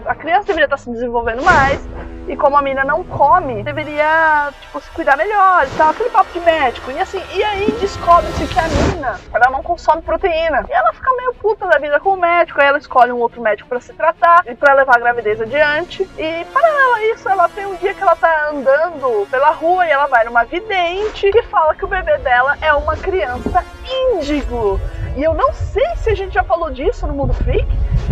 a 0.05 0.15
criança 0.15 0.47
deveria 0.47 0.65
estar 0.65 0.75
tá 0.75 0.77
se 0.77 0.91
desenvolvendo 0.91 1.43
mais, 1.43 1.87
e 2.27 2.35
como 2.35 2.57
a 2.57 2.61
mina 2.61 2.83
não 2.83 3.03
come, 3.03 3.63
deveria 3.63 4.51
tipo, 4.61 4.81
se 4.81 4.89
cuidar 4.91 5.17
melhor 5.17 5.65
e 5.65 5.77
tal, 5.77 5.89
aquele 5.89 6.09
papo 6.09 6.31
de 6.33 6.39
médico. 6.39 6.91
E 6.91 6.99
assim, 6.99 7.21
e 7.33 7.43
aí 7.43 7.71
descobre-se 7.79 8.47
que 8.47 8.59
a 8.59 8.67
mina 8.67 9.19
ela 9.33 9.49
não 9.51 9.61
consome 9.61 10.01
proteína. 10.01 10.65
E 10.67 10.73
ela 10.73 10.93
fica 10.93 11.11
meio 11.15 11.33
puta 11.35 11.67
da 11.67 11.77
vida 11.77 11.99
com 11.99 12.13
o 12.13 12.17
médico, 12.17 12.59
aí 12.59 12.67
ela 12.67 12.77
escolhe 12.77 13.11
um 13.11 13.19
outro 13.19 13.41
médico 13.41 13.69
para 13.69 13.79
se 13.79 13.93
tratar 13.93 14.43
e 14.47 14.55
para 14.55 14.73
levar 14.73 14.95
a 14.95 14.99
gravidez 14.99 15.39
adiante. 15.41 16.03
E 16.17 16.45
paralelo 16.45 16.93
a 16.95 17.05
isso, 17.13 17.29
ela 17.29 17.49
tem 17.49 17.65
um 17.65 17.75
dia 17.75 17.93
que 17.93 18.01
ela 18.01 18.15
tá 18.15 18.49
andando 18.51 19.27
pela 19.29 19.51
rua 19.51 19.85
e 19.85 19.91
ela 19.91 20.07
vai 20.07 20.25
numa 20.25 20.43
vidente 20.43 21.31
que 21.31 21.43
fala 21.43 21.75
que 21.75 21.85
o 21.85 21.87
bebê 21.87 22.17
dela 22.19 22.57
é 22.61 22.73
uma 22.73 22.95
criança 22.97 23.63
índigo. 24.13 24.79
E 25.15 25.23
eu 25.23 25.33
não 25.33 25.53
sei 25.53 25.95
se 25.95 26.09
a 26.09 26.15
gente 26.15 26.33
já 26.33 26.43
falou 26.43 26.69
disso 26.69 27.07
no 27.07 27.13
Mundo 27.13 27.33
Freak, 27.33 27.67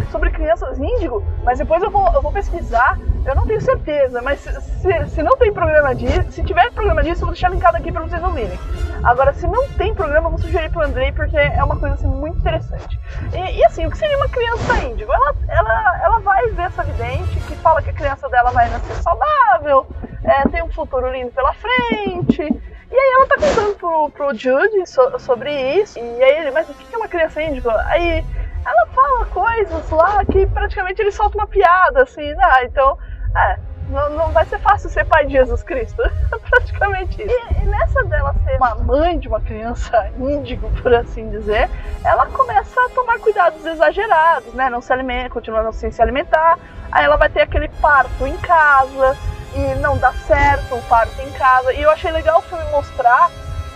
sobre 0.10 0.29
crianças 0.31 0.79
índigo, 0.79 1.22
mas 1.43 1.60
depois 1.60 1.83
eu 1.83 1.91
vou, 1.91 2.07
eu 2.13 2.22
vou 2.22 2.31
pesquisar, 2.31 2.98
eu 3.25 3.36
não 3.36 3.45
tenho 3.45 3.60
certeza, 3.60 4.22
mas 4.22 4.39
se, 4.39 4.62
se, 4.62 5.07
se 5.07 5.24
não 5.24 5.36
tem 5.36 5.51
programa 5.51 5.93
disso, 5.93 6.31
se 6.31 6.43
tiver 6.43 6.72
programa 6.72 7.03
disso, 7.03 7.22
eu 7.22 7.25
vou 7.25 7.33
deixar 7.33 7.50
linkado 7.50 7.75
aqui 7.75 7.91
para 7.91 8.03
vocês 8.03 8.24
ouvirem. 8.24 8.57
Agora, 9.03 9.33
se 9.33 9.45
não 9.45 9.67
tem 9.72 9.93
programa, 9.93 10.27
eu 10.27 10.31
vou 10.31 10.39
sugerir 10.39 10.72
pro 10.72 10.86
Andrei, 10.86 11.12
porque 11.12 11.36
é 11.36 11.62
uma 11.62 11.77
coisa 11.77 11.95
assim, 11.95 12.07
muito 12.07 12.38
interessante. 12.38 12.98
E, 13.33 13.57
e 13.57 13.65
assim, 13.65 13.86
o 13.86 13.91
que 13.91 13.98
seria 13.98 14.15
uma 14.15 14.29
criança 14.29 14.77
índigo? 14.86 15.12
Ela, 15.12 15.36
ela, 15.50 16.01
ela 16.03 16.19
vai 16.19 16.48
ver 16.51 16.63
essa 16.63 16.83
vidente 16.83 17.38
que 17.48 17.55
fala 17.57 17.81
que 17.81 17.89
a 17.89 17.93
criança 17.93 18.29
dela 18.29 18.51
vai 18.51 18.69
nascer 18.69 18.95
saudável, 18.95 19.88
é, 20.24 20.48
tem 20.48 20.63
um 20.63 20.72
futuro 20.72 21.12
lindo 21.12 21.31
pela 21.31 21.53
frente, 21.53 22.48
e 22.92 22.96
aí 22.96 23.13
ela 23.16 23.28
tá 23.28 23.36
contando 23.36 23.75
pro, 23.75 24.10
pro 24.10 24.34
Jude 24.36 24.86
so, 24.86 25.20
sobre 25.20 25.52
isso. 25.80 26.00
E 26.00 26.24
aí 26.24 26.38
ele, 26.40 26.52
mas 26.52 26.70
o 26.70 26.74
que 26.74 26.94
é 26.94 26.98
uma 26.98 27.08
criança 27.08 27.42
índigo? 27.42 27.70
Aí 27.70 28.24
ela 28.66 28.86
fala 28.88 29.25
coisas 29.25 29.90
lá 29.90 30.24
que 30.25 30.46
praticamente 30.48 31.02
ele 31.02 31.12
solta 31.12 31.38
uma 31.38 31.48
piada, 31.48 32.04
assim, 32.04 32.34
ah, 32.40 32.63
então, 32.63 32.98
é, 33.36 33.60
não, 33.90 34.10
não 34.12 34.32
vai 34.32 34.46
ser 34.46 34.60
fácil 34.60 34.90
ser 34.90 35.06
pai 35.06 35.25
de 35.25 35.34
Jesus 35.34 35.63
Cristo. 35.63 36.02
praticamente 36.50 37.22
isso. 37.22 37.32
E, 37.32 37.63
e, 37.63 37.66
nessa 37.66 38.04
dela 38.06 38.34
ser 38.46 38.58
uma 38.58 38.75
mãe 38.75 39.20
de 39.20 39.28
uma 39.28 39.42
criança 39.42 40.10
índigo, 40.18 40.70
por 40.82 40.94
assim 40.94 41.30
dizer, 41.30 41.70
ela 42.04 42.25
começa 42.28 42.80
a 42.80 42.90
tomar 42.90 43.20
cuidados 43.20 43.66
exagerados, 43.66 44.54
né? 44.54 44.70
Não 44.70 44.82
se 44.82 44.94
alimenta, 44.94 45.30
continua 45.30 45.72
sem 45.72 45.92
se 45.92 46.02
alimentar. 46.02 46.58
Aí 46.92 47.06
ela 47.06 47.18
vai 47.18 47.30
ter 47.30 47.42
aquele 47.42 47.68
parto 47.68 48.25
em 48.25 48.38
casa 48.38 49.18
e 49.55 49.75
não 49.75 49.98
dá 49.98 50.13
certo 50.13 50.75
o 50.75 50.81
parto 50.83 51.22
em 51.22 51.31
casa. 51.31 51.74
E 51.74 51.81
eu 51.81 51.89
achei 51.89 52.12
legal 52.12 52.39
o 52.39 52.41
filme 52.41 52.63
mostrar 52.72 53.29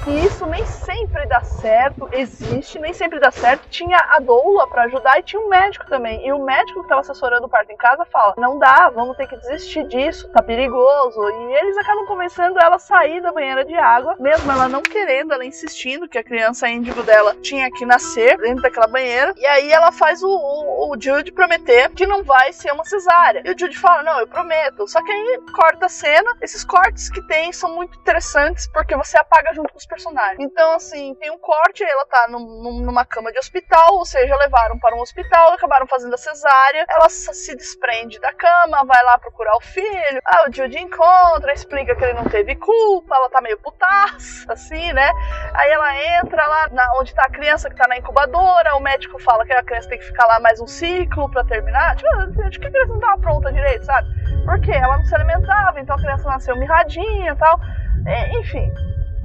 que 0.07 0.25
isso 0.25 0.45
nem 0.45 0.65
sempre 0.65 1.25
dá 1.25 1.41
certo, 1.41 2.07
existe, 2.13 2.79
nem 2.79 2.93
sempre 2.93 3.19
dá 3.19 3.29
certo. 3.29 3.67
Tinha 3.69 3.97
a 3.97 4.19
doula 4.21 4.65
para 4.65 4.83
ajudar 4.83 5.19
e 5.19 5.23
tinha 5.23 5.41
um 5.41 5.49
médico 5.49 5.85
também. 5.89 6.25
E 6.25 6.31
o 6.31 6.45
médico 6.45 6.79
que 6.79 6.85
estava 6.85 7.01
assessorando 7.01 7.45
o 7.45 7.49
parto 7.49 7.73
em 7.73 7.75
casa 7.75 8.05
fala: 8.05 8.33
não 8.37 8.57
dá, 8.57 8.89
vamos 8.89 9.17
ter 9.17 9.27
que 9.27 9.35
desistir 9.35 9.85
disso, 9.87 10.29
tá 10.29 10.41
perigoso. 10.41 11.21
E 11.29 11.53
eles 11.55 11.77
acabam 11.77 12.05
convencendo 12.05 12.57
ela 12.57 12.77
a 12.77 12.79
sair 12.79 13.21
da 13.21 13.33
banheira 13.33 13.65
de 13.65 13.75
água, 13.75 14.15
mesmo 14.17 14.49
ela 14.49 14.69
não 14.69 14.81
querendo, 14.81 15.33
ela 15.33 15.43
insistindo 15.43 16.07
que 16.07 16.17
a 16.17 16.23
criança 16.23 16.69
índigo 16.69 17.03
dela 17.03 17.35
tinha 17.41 17.69
que 17.69 17.85
nascer 17.85 18.37
dentro 18.37 18.61
daquela 18.61 18.87
banheira. 18.87 19.33
E 19.35 19.45
aí 19.45 19.69
ela 19.69 19.91
faz 19.91 20.23
o, 20.23 20.29
o, 20.29 20.93
o 20.93 21.01
Jude 21.01 21.33
prometer 21.33 21.89
que 21.89 22.07
não 22.07 22.23
vai 22.23 22.53
ser 22.53 22.71
uma 22.71 22.85
cesárea. 22.85 23.41
E 23.43 23.51
o 23.51 23.59
Jude 23.59 23.77
fala: 23.77 24.03
não, 24.03 24.19
eu 24.21 24.27
prometo. 24.27 24.87
Só 24.87 25.03
que 25.03 25.11
aí 25.11 25.41
corta 25.53 25.87
a 25.87 25.89
cena. 25.89 26.33
Esses 26.41 26.63
cortes 26.63 27.09
que 27.09 27.21
tem 27.23 27.51
são 27.51 27.75
muito 27.75 27.99
interessantes 27.99 28.69
porque 28.69 28.95
você 28.95 29.17
apaga 29.17 29.53
junto 29.53 29.73
com 29.73 29.77
os 29.77 29.85
personagem. 29.97 30.37
Então, 30.45 30.73
assim, 30.73 31.15
tem 31.15 31.31
um 31.31 31.37
corte, 31.37 31.83
ela 31.83 32.05
tá 32.05 32.27
num, 32.29 32.81
numa 32.81 33.03
cama 33.03 33.31
de 33.31 33.39
hospital, 33.39 33.95
ou 33.95 34.05
seja, 34.05 34.35
levaram 34.35 34.77
para 34.79 34.95
um 34.95 35.01
hospital, 35.01 35.53
acabaram 35.53 35.87
fazendo 35.87 36.13
a 36.13 36.17
cesárea, 36.17 36.85
ela 36.89 37.09
se 37.09 37.55
desprende 37.55 38.19
da 38.19 38.31
cama, 38.33 38.85
vai 38.85 39.03
lá 39.03 39.17
procurar 39.17 39.55
o 39.57 39.61
filho, 39.61 40.21
ah, 40.25 40.45
o 40.47 40.53
Jude 40.53 40.77
encontra, 40.77 41.53
explica 41.53 41.95
que 41.95 42.03
ele 42.03 42.13
não 42.13 42.25
teve 42.25 42.55
culpa, 42.55 43.15
ela 43.15 43.29
tá 43.29 43.41
meio 43.41 43.57
putaça, 43.57 44.51
assim, 44.53 44.93
né? 44.93 45.11
Aí 45.53 45.71
ela 45.71 46.19
entra 46.19 46.45
lá 46.45 46.69
na, 46.71 46.93
onde 46.99 47.13
tá 47.13 47.23
a 47.23 47.31
criança 47.31 47.69
que 47.69 47.75
tá 47.75 47.87
na 47.87 47.97
incubadora, 47.97 48.75
o 48.75 48.79
médico 48.79 49.19
fala 49.19 49.45
que 49.45 49.53
a 49.53 49.63
criança 49.63 49.89
tem 49.89 49.99
que 49.99 50.05
ficar 50.05 50.27
lá 50.27 50.39
mais 50.39 50.61
um 50.61 50.67
ciclo 50.67 51.29
para 51.31 51.43
terminar. 51.43 51.95
Tipo, 51.95 52.09
acho 52.43 52.59
que 52.59 52.67
a 52.67 52.71
criança 52.71 52.93
não 52.93 52.99
tava 52.99 53.21
pronta 53.21 53.51
direito, 53.51 53.85
sabe? 53.85 54.07
Porque 54.45 54.71
ela 54.71 54.97
não 54.97 55.05
se 55.05 55.15
alimentava, 55.15 55.79
então 55.79 55.95
a 55.95 55.99
criança 55.99 56.27
nasceu 56.29 56.55
mirradinha 56.55 57.31
e 57.31 57.35
tal. 57.35 57.59
É, 58.05 58.39
enfim, 58.39 58.71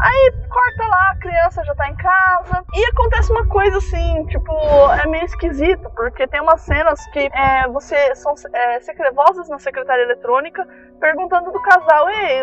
Aí 0.03 0.33
corta 0.49 0.85
lá, 0.89 1.11
a 1.13 1.17
criança 1.17 1.65
já 1.65 1.75
tá 1.77 1.89
em 1.89 1.95
casa. 1.95 2.65
E 2.75 2.85
acontece 2.87 3.31
uma 3.31 3.47
coisa 3.47 3.79
assim, 3.79 4.27
tipo, 4.27 4.53
é 5.01 5.07
meio 5.07 5.25
esquisito, 5.25 5.89
porque 5.95 6.27
tem 6.27 6.41
umas 6.41 6.61
cenas 6.63 6.99
que 7.13 7.31
é, 7.33 7.69
você 7.69 8.13
são 8.17 8.35
é, 8.53 8.81
secrevosas 8.81 9.49
na 9.49 9.61
secretária 9.61 10.03
eletrônica 10.03 10.67
perguntando 10.99 11.53
do 11.53 11.61
casal, 11.61 12.09
ei, 12.11 12.43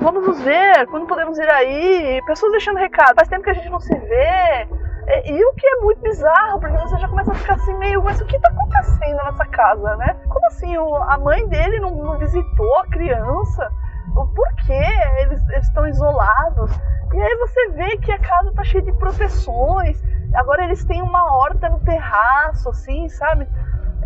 vamos 0.00 0.26
nos 0.26 0.42
ver, 0.42 0.86
quando 0.88 1.06
podemos 1.06 1.38
ir 1.38 1.50
aí? 1.50 2.22
Pessoas 2.26 2.52
deixando 2.52 2.78
recado, 2.78 3.14
faz 3.14 3.28
tempo 3.28 3.42
que 3.42 3.50
a 3.50 3.54
gente 3.54 3.70
não 3.70 3.80
se 3.80 3.94
vê. 3.94 4.68
E, 5.08 5.32
e, 5.32 5.44
o 5.44 5.54
que 5.54 5.66
é 5.66 5.76
muito 5.76 6.02
bizarro, 6.02 6.60
porque 6.60 6.76
você 6.76 6.98
já 6.98 7.08
começa 7.08 7.32
a 7.32 7.34
ficar 7.34 7.54
assim 7.54 7.74
meio, 7.78 8.02
mas 8.02 8.20
o 8.20 8.26
que 8.26 8.38
tá 8.38 8.48
acontecendo 8.48 9.24
nessa 9.24 9.46
casa, 9.46 9.96
né? 9.96 10.14
Como 10.28 10.46
assim, 10.46 10.76
o, 10.76 10.94
a 10.94 11.16
mãe 11.16 11.46
dele 11.48 11.80
não, 11.80 11.90
não 11.90 12.18
visitou 12.18 12.78
a 12.80 12.86
criança? 12.88 13.70
O 14.16 14.26
porquê 14.26 14.84
eles, 15.20 15.42
estão 15.58 15.86
isolados. 15.86 16.70
E 17.12 17.20
aí 17.20 17.36
você 17.36 17.68
vê 17.70 17.96
que 17.98 18.12
a 18.12 18.18
casa 18.18 18.52
tá 18.54 18.64
cheia 18.64 18.84
de 18.84 18.92
proteções. 18.92 20.02
Agora 20.34 20.64
eles 20.64 20.84
têm 20.84 21.02
uma 21.02 21.32
horta 21.32 21.68
no 21.68 21.80
terraço, 21.80 22.68
assim, 22.68 23.08
sabe? 23.08 23.46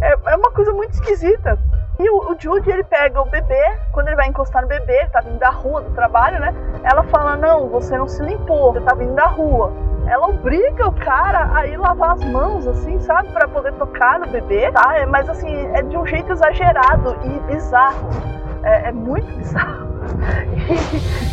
É, 0.01 0.33
é 0.33 0.37
uma 0.37 0.51
coisa 0.53 0.73
muito 0.73 0.93
esquisita. 0.93 1.59
E 1.99 2.09
o, 2.09 2.33
o 2.33 2.37
Jude, 2.39 2.71
ele 2.71 2.85
pega 2.85 3.21
o 3.21 3.27
bebê, 3.27 3.79
quando 3.93 4.09
ele 4.09 4.17
vai 4.17 4.29
encostar 4.29 4.63
no 4.63 4.69
bebê, 4.69 5.07
tá 5.09 5.21
vindo 5.21 5.39
da 5.39 5.51
rua, 5.51 5.83
do 5.83 5.91
trabalho, 5.95 6.41
né? 6.41 6.55
Ela 6.83 7.03
fala: 7.05 7.37
Não, 7.37 7.69
você 7.69 7.97
não 7.97 8.09
se 8.09 8.23
limpou, 8.23 8.73
você 8.73 8.81
tá 8.81 8.95
vindo 8.95 9.15
da 9.15 9.27
rua. 9.27 9.73
Ela 10.07 10.29
obriga 10.29 10.89
o 10.89 10.93
cara 10.93 11.57
a 11.57 11.67
ir 11.67 11.77
lavar 11.77 12.13
as 12.13 12.25
mãos, 12.25 12.67
assim, 12.67 12.99
sabe? 13.01 13.29
para 13.33 13.47
poder 13.47 13.73
tocar 13.75 14.19
no 14.19 14.27
bebê, 14.27 14.71
tá? 14.73 14.97
É, 14.99 15.07
mas 15.07 15.29
assim, 15.29 15.55
é 15.75 15.83
de 15.83 15.97
um 15.97 16.05
jeito 16.05 16.33
exagerado 16.33 17.17
e 17.25 17.53
bizarro. 17.53 18.09
é, 18.65 18.89
é 18.89 18.93
muito 18.93 19.27
bizarro. 19.37 19.92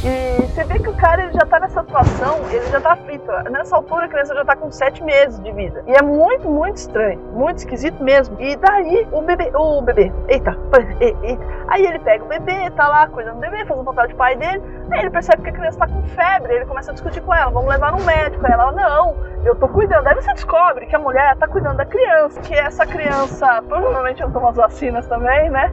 E, 0.04 0.44
e, 0.44 0.48
você 0.48 0.64
vê 0.64 0.80
que 0.80 0.90
o 0.90 0.96
cara 0.96 1.24
ele 1.24 1.34
já 1.34 1.46
tá 1.46 1.60
nessa 1.60 1.82
situação, 1.82 2.40
ele 2.50 2.66
já 2.68 2.82
tá 2.82 2.96
frito. 2.96 3.32
Nessa 3.50 3.76
altura 3.76 4.06
a 4.06 4.08
criança 4.08 4.34
já 4.34 4.46
tá 4.46 4.56
com 4.56 4.72
sete 4.72 5.04
meses 5.04 5.40
de 5.42 5.52
vida. 5.52 5.84
E 5.88 5.94
é 5.94 6.02
muito, 6.02 6.50
muito 6.50 6.78
estranho, 6.78 7.20
muito 7.34 7.58
esquisito 7.58 8.04
mesmo. 8.04 8.36
E 8.40 8.56
daí 8.56 9.08
o 9.12 9.22
bebê, 9.22 9.52
o 9.54 9.82
bebê, 9.82 10.12
eita, 10.28 10.58
eita. 11.00 11.44
Aí 11.68 11.86
ele 11.86 12.00
pega 12.00 12.24
o 12.24 12.28
bebê, 12.28 12.70
tá 12.72 12.88
lá 12.88 13.08
cuidando 13.08 13.36
do 13.36 13.42
bebê, 13.42 13.66
faz 13.66 13.80
o 13.80 13.84
papel 13.84 14.08
de 14.08 14.16
pai 14.16 14.36
dele. 14.36 14.62
Aí 14.92 15.02
ele 15.02 15.10
percebe 15.10 15.44
que 15.44 15.50
a 15.50 15.54
criança 15.54 15.80
tá 15.80 15.88
com 15.88 16.02
febre, 16.04 16.54
ele 16.54 16.66
começa 16.66 16.92
a 16.92 16.94
discutir 16.94 17.22
com 17.22 17.34
ela, 17.34 17.52
vamos 17.52 17.70
levar 17.70 17.92
no 17.92 18.04
médico. 18.04 18.46
Aí 18.46 18.52
ela, 18.52 18.72
não, 18.72 19.16
eu 19.46 19.56
tô 19.56 19.68
cuidando. 19.68 20.08
Aí 20.08 20.16
você 20.16 20.34
descobre 20.34 20.86
que 20.86 20.96
a 20.96 21.00
mulher 21.00 21.36
tá 21.38 21.48
cuidando 21.48 21.78
da 21.78 21.86
criança, 21.86 22.42
que 22.42 22.54
essa 22.54 22.86
criança 22.86 23.62
provavelmente 23.68 24.22
não 24.22 24.32
toma 24.32 24.50
as 24.50 24.56
vacinas 24.56 25.08
também, 25.08 25.50
né? 25.50 25.72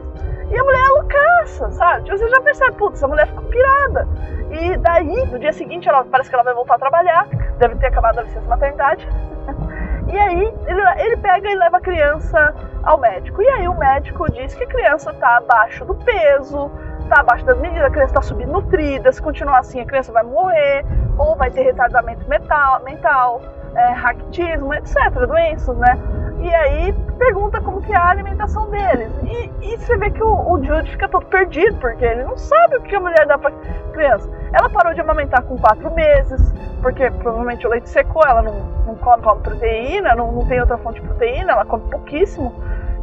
E 0.49 0.57
a 0.57 0.63
mulher 0.63 0.79
é 0.79 0.89
loucaça, 0.89 1.71
sabe? 1.71 2.03
Tipo, 2.05 2.17
você 2.17 2.29
já 2.29 2.41
percebe, 2.41 2.77
putz, 2.77 2.97
essa 2.97 3.07
mulher 3.07 3.27
ficou 3.27 3.43
pirada. 3.43 4.07
E 4.49 4.77
daí, 4.77 5.25
no 5.25 5.39
dia 5.39 5.51
seguinte, 5.51 5.89
ela 5.89 6.05
parece 6.05 6.29
que 6.29 6.35
ela 6.35 6.43
vai 6.43 6.53
voltar 6.53 6.75
a 6.75 6.79
trabalhar, 6.79 7.27
deve 7.57 7.75
ter 7.75 7.87
acabado 7.87 8.19
a 8.19 8.23
licença 8.23 8.47
maternidade. 8.47 9.07
E 10.07 10.17
aí, 10.17 10.53
ele, 10.65 10.81
ele 10.99 11.17
pega 11.17 11.49
e 11.49 11.55
leva 11.55 11.77
a 11.77 11.81
criança 11.81 12.55
ao 12.81 12.97
médico. 12.97 13.41
E 13.41 13.47
aí, 13.49 13.67
o 13.67 13.77
médico 13.77 14.31
diz 14.31 14.55
que 14.55 14.63
a 14.63 14.67
criança 14.67 15.13
tá 15.13 15.35
abaixo 15.35 15.83
do 15.83 15.93
peso, 15.95 16.71
tá 17.09 17.19
abaixo 17.19 17.45
das 17.45 17.59
medidas, 17.59 17.83
a 17.83 17.89
criança 17.89 18.13
tá 18.13 18.21
subnutrida, 18.21 19.11
se 19.11 19.21
continuar 19.21 19.59
assim, 19.59 19.81
a 19.81 19.85
criança 19.85 20.13
vai 20.13 20.23
morrer, 20.23 20.85
ou 21.17 21.35
vai 21.35 21.51
ter 21.51 21.63
retardamento 21.63 22.25
mental, 22.29 22.81
mental 22.85 23.41
é, 23.75 23.91
raquitismo, 23.91 24.73
etc., 24.73 24.95
doenças, 25.27 25.77
né? 25.77 25.97
E 26.39 26.53
aí 26.53 26.93
pergunta 27.17 27.59
como 27.59 27.81
que 27.81 27.91
é 27.91 27.95
a 27.95 28.09
alimentação 28.09 28.69
deles. 28.69 29.11
E, 29.23 29.51
e 29.61 29.77
você 29.77 29.97
vê 29.97 30.11
que 30.11 30.21
o, 30.21 30.51
o, 30.51 30.63
Jude 30.63 30.91
fica 30.91 31.07
todo 31.07 31.25
perdido, 31.25 31.77
porque 31.79 32.05
ele 32.05 32.23
não 32.23 32.37
sabe 32.37 32.77
o 32.77 32.81
que 32.81 32.95
a 32.95 32.99
mulher 32.99 33.25
dá 33.25 33.37
pra 33.37 33.51
criança. 33.91 34.29
Ela 34.53 34.69
parou 34.69 34.93
de 34.93 35.01
amamentar 35.01 35.43
com 35.43 35.57
4 35.57 35.93
meses, 35.93 36.53
porque 36.81 37.09
provavelmente 37.09 37.65
o 37.65 37.69
leite 37.69 37.89
secou, 37.89 38.23
ela 38.25 38.41
não, 38.41 38.53
não 38.85 38.95
come, 38.95 39.23
come 39.23 39.41
proteína, 39.41 40.15
não, 40.15 40.31
não 40.31 40.45
tem 40.47 40.59
outra 40.59 40.77
fonte 40.77 41.01
de 41.01 41.07
proteína, 41.07 41.53
ela 41.53 41.65
come 41.65 41.89
pouquíssimo. 41.89 42.53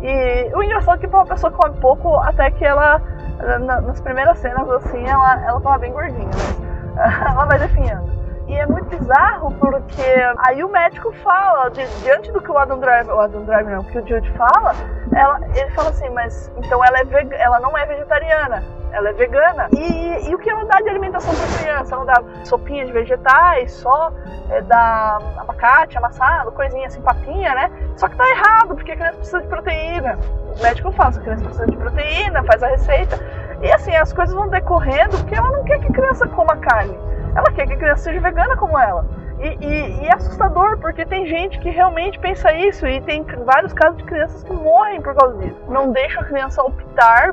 E 0.00 0.54
o 0.54 0.62
engraçado 0.62 0.96
é 0.96 1.00
que 1.00 1.06
uma 1.06 1.26
pessoa 1.26 1.52
come 1.52 1.76
pouco 1.80 2.16
até 2.16 2.50
que 2.50 2.64
ela, 2.64 3.00
na, 3.60 3.80
nas 3.80 4.00
primeiras 4.00 4.38
cenas, 4.38 4.68
assim, 4.70 5.04
ela, 5.06 5.44
ela 5.44 5.60
tava 5.60 5.78
bem 5.78 5.92
gordinha, 5.92 6.26
né? 6.26 6.94
ela 7.30 7.46
vai 7.46 7.58
definhando. 7.58 8.23
E 8.46 8.54
é 8.54 8.66
muito 8.66 8.84
bizarro 8.96 9.54
porque 9.54 10.02
aí 10.46 10.62
o 10.62 10.68
médico 10.68 11.12
fala, 11.22 11.70
de, 11.70 11.86
diante 12.02 12.30
do 12.30 12.42
que 12.42 12.50
o 12.50 12.58
Adam 12.58 12.78
Driver, 12.78 13.14
o 13.14 13.20
Adam 13.20 13.44
Driver 13.44 13.76
não, 13.76 13.84
que 13.84 13.98
o 13.98 14.06
Jude 14.06 14.30
fala, 14.32 14.74
ela, 15.14 15.40
ele 15.54 15.70
fala 15.70 15.88
assim, 15.90 16.10
mas 16.10 16.52
então 16.58 16.84
ela, 16.84 16.98
é 16.98 17.04
veg, 17.04 17.32
ela 17.34 17.58
não 17.60 17.76
é 17.76 17.86
vegetariana, 17.86 18.62
ela 18.92 19.08
é 19.08 19.12
vegana. 19.14 19.68
E, 19.72 20.28
e 20.28 20.34
o 20.34 20.38
que 20.38 20.50
ela 20.50 20.64
dá 20.66 20.78
de 20.80 20.90
alimentação 20.90 21.34
para 21.34 21.58
criança? 21.58 21.94
Ela 21.94 22.04
dá 22.04 22.22
sopinha 22.44 22.84
de 22.84 22.92
vegetais, 22.92 23.72
só 23.72 24.12
é, 24.50 24.60
dá 24.60 25.18
abacate, 25.38 25.96
amassado, 25.96 26.52
coisinha 26.52 26.86
assim, 26.86 27.00
papinha, 27.00 27.54
né? 27.54 27.70
Só 27.96 28.08
que 28.08 28.16
tá 28.16 28.28
errado, 28.28 28.74
porque 28.74 28.92
a 28.92 28.96
criança 28.96 29.16
precisa 29.16 29.40
de 29.40 29.48
proteína. 29.48 30.18
O 30.58 30.62
médico 30.62 30.92
fala, 30.92 31.10
a 31.10 31.20
criança 31.20 31.44
precisa 31.44 31.66
de 31.66 31.76
proteína, 31.78 32.44
faz 32.44 32.62
a 32.62 32.68
receita. 32.68 33.18
E 33.62 33.72
assim, 33.72 33.96
as 33.96 34.12
coisas 34.12 34.34
vão 34.34 34.48
decorrendo 34.48 35.16
porque 35.18 35.34
ela 35.34 35.50
não 35.50 35.64
quer 35.64 35.80
que 35.80 35.86
a 35.86 35.92
criança 35.92 36.28
coma 36.28 36.56
carne. 36.58 36.98
Ela 37.34 37.52
quer 37.52 37.66
que 37.66 37.72
a 37.72 37.76
criança 37.76 38.04
seja 38.04 38.20
vegana 38.20 38.56
como 38.56 38.78
ela. 38.78 39.04
E, 39.40 39.48
e, 39.64 40.02
e, 40.02 40.06
é 40.06 40.14
assustador, 40.14 40.78
porque 40.78 41.04
tem 41.04 41.26
gente 41.26 41.58
que 41.58 41.68
realmente 41.68 42.18
pensa 42.18 42.52
isso 42.52 42.86
e 42.86 43.00
tem 43.00 43.24
vários 43.44 43.72
casos 43.72 43.98
de 43.98 44.04
crianças 44.04 44.42
que 44.44 44.52
morrem 44.52 45.02
por 45.02 45.14
causa 45.14 45.36
disso. 45.38 45.60
Não 45.68 45.90
deixa 45.92 46.20
a 46.20 46.24
criança 46.24 46.62
optar 46.62 47.32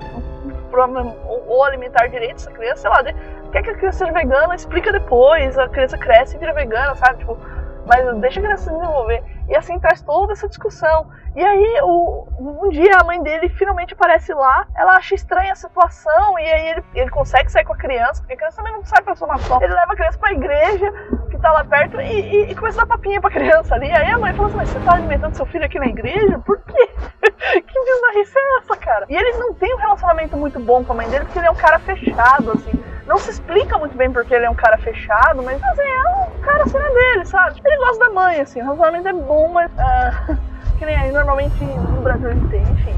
ou, 1.48 1.64
alimentar 1.64 2.08
direito 2.08 2.36
essa 2.36 2.52
criança, 2.52 2.82
sei 2.82 2.90
lá, 2.90 3.04
quer 3.52 3.62
que 3.62 3.70
a 3.70 3.76
criança 3.76 4.00
seja 4.00 4.12
vegana, 4.12 4.56
explica 4.56 4.92
depois, 4.92 5.58
a 5.58 5.68
criança 5.68 5.98
cresce 5.98 6.36
e 6.36 6.40
vira 6.40 6.54
vegana, 6.54 6.96
sabe? 6.96 7.20
Tipo, 7.20 7.38
mas 7.86 8.18
deixa 8.20 8.40
a 8.40 8.44
criança 8.44 8.64
se 8.64 8.78
desenvolver. 8.78 9.24
E 9.52 9.56
assim 9.58 9.78
traz 9.80 10.02
toda 10.02 10.32
essa 10.32 10.48
discussão. 10.48 11.10
E 11.36 11.44
aí, 11.44 11.80
o, 11.84 12.26
um 12.40 12.70
dia 12.70 12.96
a 12.98 13.04
mãe 13.04 13.22
dele 13.22 13.50
finalmente 13.50 13.94
aparece 13.94 14.34
lá, 14.34 14.66
ela 14.78 14.96
acha 14.96 15.14
estranha 15.14 15.52
a 15.52 15.56
situação, 15.56 16.40
e 16.40 16.44
aí 16.44 16.70
ele, 16.70 16.84
ele 16.96 17.10
consegue 17.10 17.52
sair 17.52 17.66
com 17.66 17.74
a 17.74 17.78
criança, 17.78 18.22
porque 18.22 18.34
a 18.34 18.38
criança 18.38 18.58
também 18.58 18.72
não 18.72 18.86
sai 18.86 19.02
pra 19.02 19.14
tomar 19.14 19.40
sol. 19.40 19.62
Ele 19.62 19.74
leva 19.74 19.92
a 19.92 19.96
criança 19.96 20.18
pra 20.18 20.32
igreja, 20.32 20.94
que 21.30 21.38
tá 21.38 21.52
lá 21.52 21.66
perto, 21.66 22.00
e, 22.00 22.22
e, 22.22 22.52
e 22.52 22.56
começa 22.56 22.82
a 22.82 22.86
dar 22.86 22.96
papinha 22.96 23.20
pra 23.20 23.30
criança 23.30 23.76
ali. 23.76 23.92
Aí 23.92 24.10
a 24.10 24.18
mãe 24.18 24.34
fala 24.34 24.48
assim: 24.48 24.58
Mas 24.58 24.70
você 24.70 24.80
tá 24.80 24.94
alimentando 24.94 25.36
seu 25.36 25.46
filho 25.46 25.66
aqui 25.66 25.80
na 25.80 25.88
igreja? 25.88 26.40
Por 26.40 26.58
quê? 26.62 26.90
que 27.60 27.86
bizarrice 27.86 28.38
é 28.38 28.58
essa, 28.60 28.78
cara? 28.78 29.06
E 29.10 29.16
ele 29.18 29.38
não 29.38 29.54
tem 29.54 29.74
um 29.76 29.80
relacionamento 29.80 30.38
muito 30.38 30.62
bom 30.62 30.82
com 30.82 30.94
a 30.94 30.96
mãe 30.96 31.10
dele, 31.10 31.26
porque 31.26 31.40
ele 31.40 31.48
é 31.48 31.52
um 31.52 31.56
cara 31.56 31.78
fechado, 31.80 32.52
assim. 32.52 32.72
Não 33.06 33.18
se 33.18 33.32
explica 33.32 33.78
muito 33.78 33.98
bem 33.98 34.10
porque 34.12 34.34
ele 34.34 34.46
é 34.46 34.50
um 34.50 34.56
cara 34.56 34.78
fechado, 34.78 35.44
mas 35.44 35.62
assim, 35.62 35.82
é 35.82 36.10
um 36.18 36.41
cara 36.70 36.88
assim 36.88 36.94
dele, 36.94 37.26
sabe? 37.26 37.62
Ele 37.64 37.78
gosta 37.78 38.06
da 38.06 38.10
mãe, 38.14 38.42
assim, 38.42 38.60
o 38.62 38.64
relacionamento 38.64 39.08
é 39.08 39.14
bom, 39.14 39.48
mas. 39.50 39.72
Uh, 39.72 40.38
que 40.78 40.86
nem 40.86 40.96
aí 40.96 41.12
normalmente 41.12 41.64
no 41.64 42.02
Brasil 42.02 42.32
ele 42.32 42.48
tem, 42.50 42.62
enfim. 42.62 42.96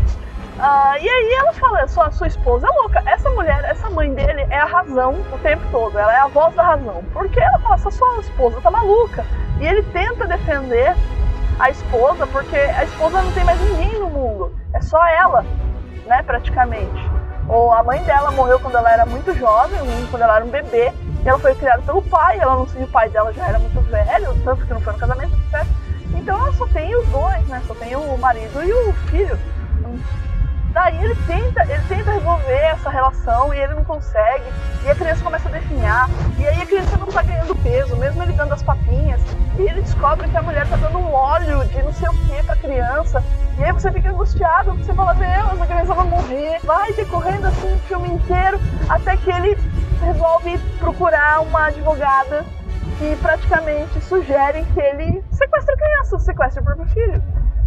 Uh, 0.56 0.96
e 1.02 1.10
aí 1.10 1.34
ela 1.40 1.54
fala, 1.54 1.88
sua, 1.88 2.12
sua 2.12 2.28
esposa 2.28 2.68
é 2.68 2.80
louca. 2.80 3.04
Essa 3.06 3.30
mulher, 3.32 3.64
essa 3.66 3.90
mãe 3.90 4.14
dele 4.14 4.46
é 4.50 4.58
a 4.58 4.66
razão 4.66 5.16
o 5.32 5.38
tempo 5.40 5.64
todo. 5.72 5.98
Ela 5.98 6.14
é 6.14 6.20
a 6.20 6.28
voz 6.28 6.54
da 6.56 6.64
razão. 6.64 7.04
Porque 7.12 7.40
ela 7.40 7.60
fala, 7.60 7.76
essa 7.76 7.92
sua 7.92 8.20
esposa 8.20 8.62
tá 8.62 8.72
maluca. 8.72 9.26
E 9.60 9.66
ele 9.66 9.84
tenta 9.92 10.26
defender 10.26 10.96
a 11.60 11.70
esposa, 11.70 12.26
porque 12.28 12.56
a 12.56 12.84
esposa 12.84 13.22
não 13.22 13.32
tem 13.34 13.44
mais 13.44 13.60
ninguém 13.60 14.00
no 14.00 14.10
mundo. 14.10 14.56
É 14.74 14.82
só 14.82 15.06
ela, 15.08 15.46
né, 16.06 16.24
praticamente. 16.24 17.12
Ou 17.50 17.74
a 17.74 17.84
mãe 17.84 18.02
dela 18.04 18.32
morreu 18.32 18.60
quando 18.60 18.78
ela 18.78 18.92
era 18.92 19.06
muito 19.06 19.34
jovem, 19.34 19.80
quando 20.10 20.22
ela 20.22 20.38
era 20.38 20.46
um 20.46 20.50
bebê, 20.50 20.94
e 21.24 21.30
ela 21.30 21.40
foi 21.40 21.56
criada 21.56 21.82
pelo 21.84 22.02
pai, 22.02 22.38
ela 22.40 22.56
não 22.56 22.68
sei 22.68 22.84
o 22.84 22.88
pai 22.88 23.10
dela 23.10 23.32
já 23.32 23.48
era 23.48 23.60
muito 23.60 23.80
velho, 23.82 24.34
tanto 24.44 24.66
que 24.66 24.74
não 24.74 24.82
foi 24.82 24.94
no 24.94 25.00
casamento, 25.00 25.34
etc. 25.34 25.66
Então 26.16 26.38
ela 26.38 26.54
só 26.54 26.68
tem 26.68 26.96
os 26.96 27.08
dois, 27.08 27.48
né? 27.48 27.62
Só 27.66 27.74
tem 27.76 27.96
o 27.96 28.18
marido 28.18 28.64
e 28.64 28.74
o 28.74 28.94
filho. 29.10 29.40
Daí 30.74 31.04
ele 31.04 31.16
tenta, 31.28 31.62
ele 31.64 31.84
tenta 31.88 32.12
resolver 32.12 32.52
essa 32.52 32.90
relação 32.90 33.54
e 33.54 33.60
ele 33.60 33.76
não 33.76 33.84
consegue. 33.84 34.44
E 34.84 34.90
a 34.90 34.96
criança 34.96 35.24
começa 35.24 35.48
a 35.48 35.52
definhar. 35.52 36.10
E 36.40 36.48
aí 36.48 36.62
a 36.62 36.66
criança 36.66 36.98
não 36.98 37.08
tá 37.08 37.22
ganhando 37.22 37.56
peso, 37.58 37.96
mesmo 37.96 38.24
ele 38.24 38.34
dando 38.34 38.54
as 38.54 38.64
papinhas. 38.64 39.22
E 39.58 39.62
ele 39.62 39.82
descobre 39.82 40.28
que 40.28 40.36
a 40.36 40.42
mulher 40.42 40.68
tá 40.68 40.76
dando 40.76 40.98
um 40.98 41.14
óleo 41.14 41.64
de 41.66 41.84
não 41.84 41.94
sei 41.94 42.10
o 42.10 42.14
que 42.14 42.44
pra 42.44 42.56
criança. 42.56 43.24
E 43.60 43.64
aí 43.64 43.72
você 43.72 43.92
fica 43.92 44.10
angustiado, 44.10 44.74
você 44.74 44.94
fala, 44.94 45.14
meu, 45.14 45.52
essa 45.52 45.66
criança 45.68 45.94
vai 45.94 46.08
morrer. 46.08 46.60
Vai 46.64 46.92
decorrendo 46.94 47.48
assim 47.48 47.72
o 47.72 47.78
filme 47.88 48.10
inteiro, 48.10 48.60
até 48.90 49.16
que 49.16 49.30
ele 49.30 49.56
resolve 50.04 50.58
procurar 50.80 51.42
uma 51.42 51.68
advogada 51.68 52.46
que 52.98 53.16
praticamente 53.18 54.00
sugere 54.02 54.64
que 54.66 54.80
ele 54.80 55.24
sequestre 55.32 55.74
a 55.74 55.78
criança, 55.78 56.20
sequestre 56.20 56.62
o 56.62 56.66
próprio 56.66 56.88
filho. 56.88 57.24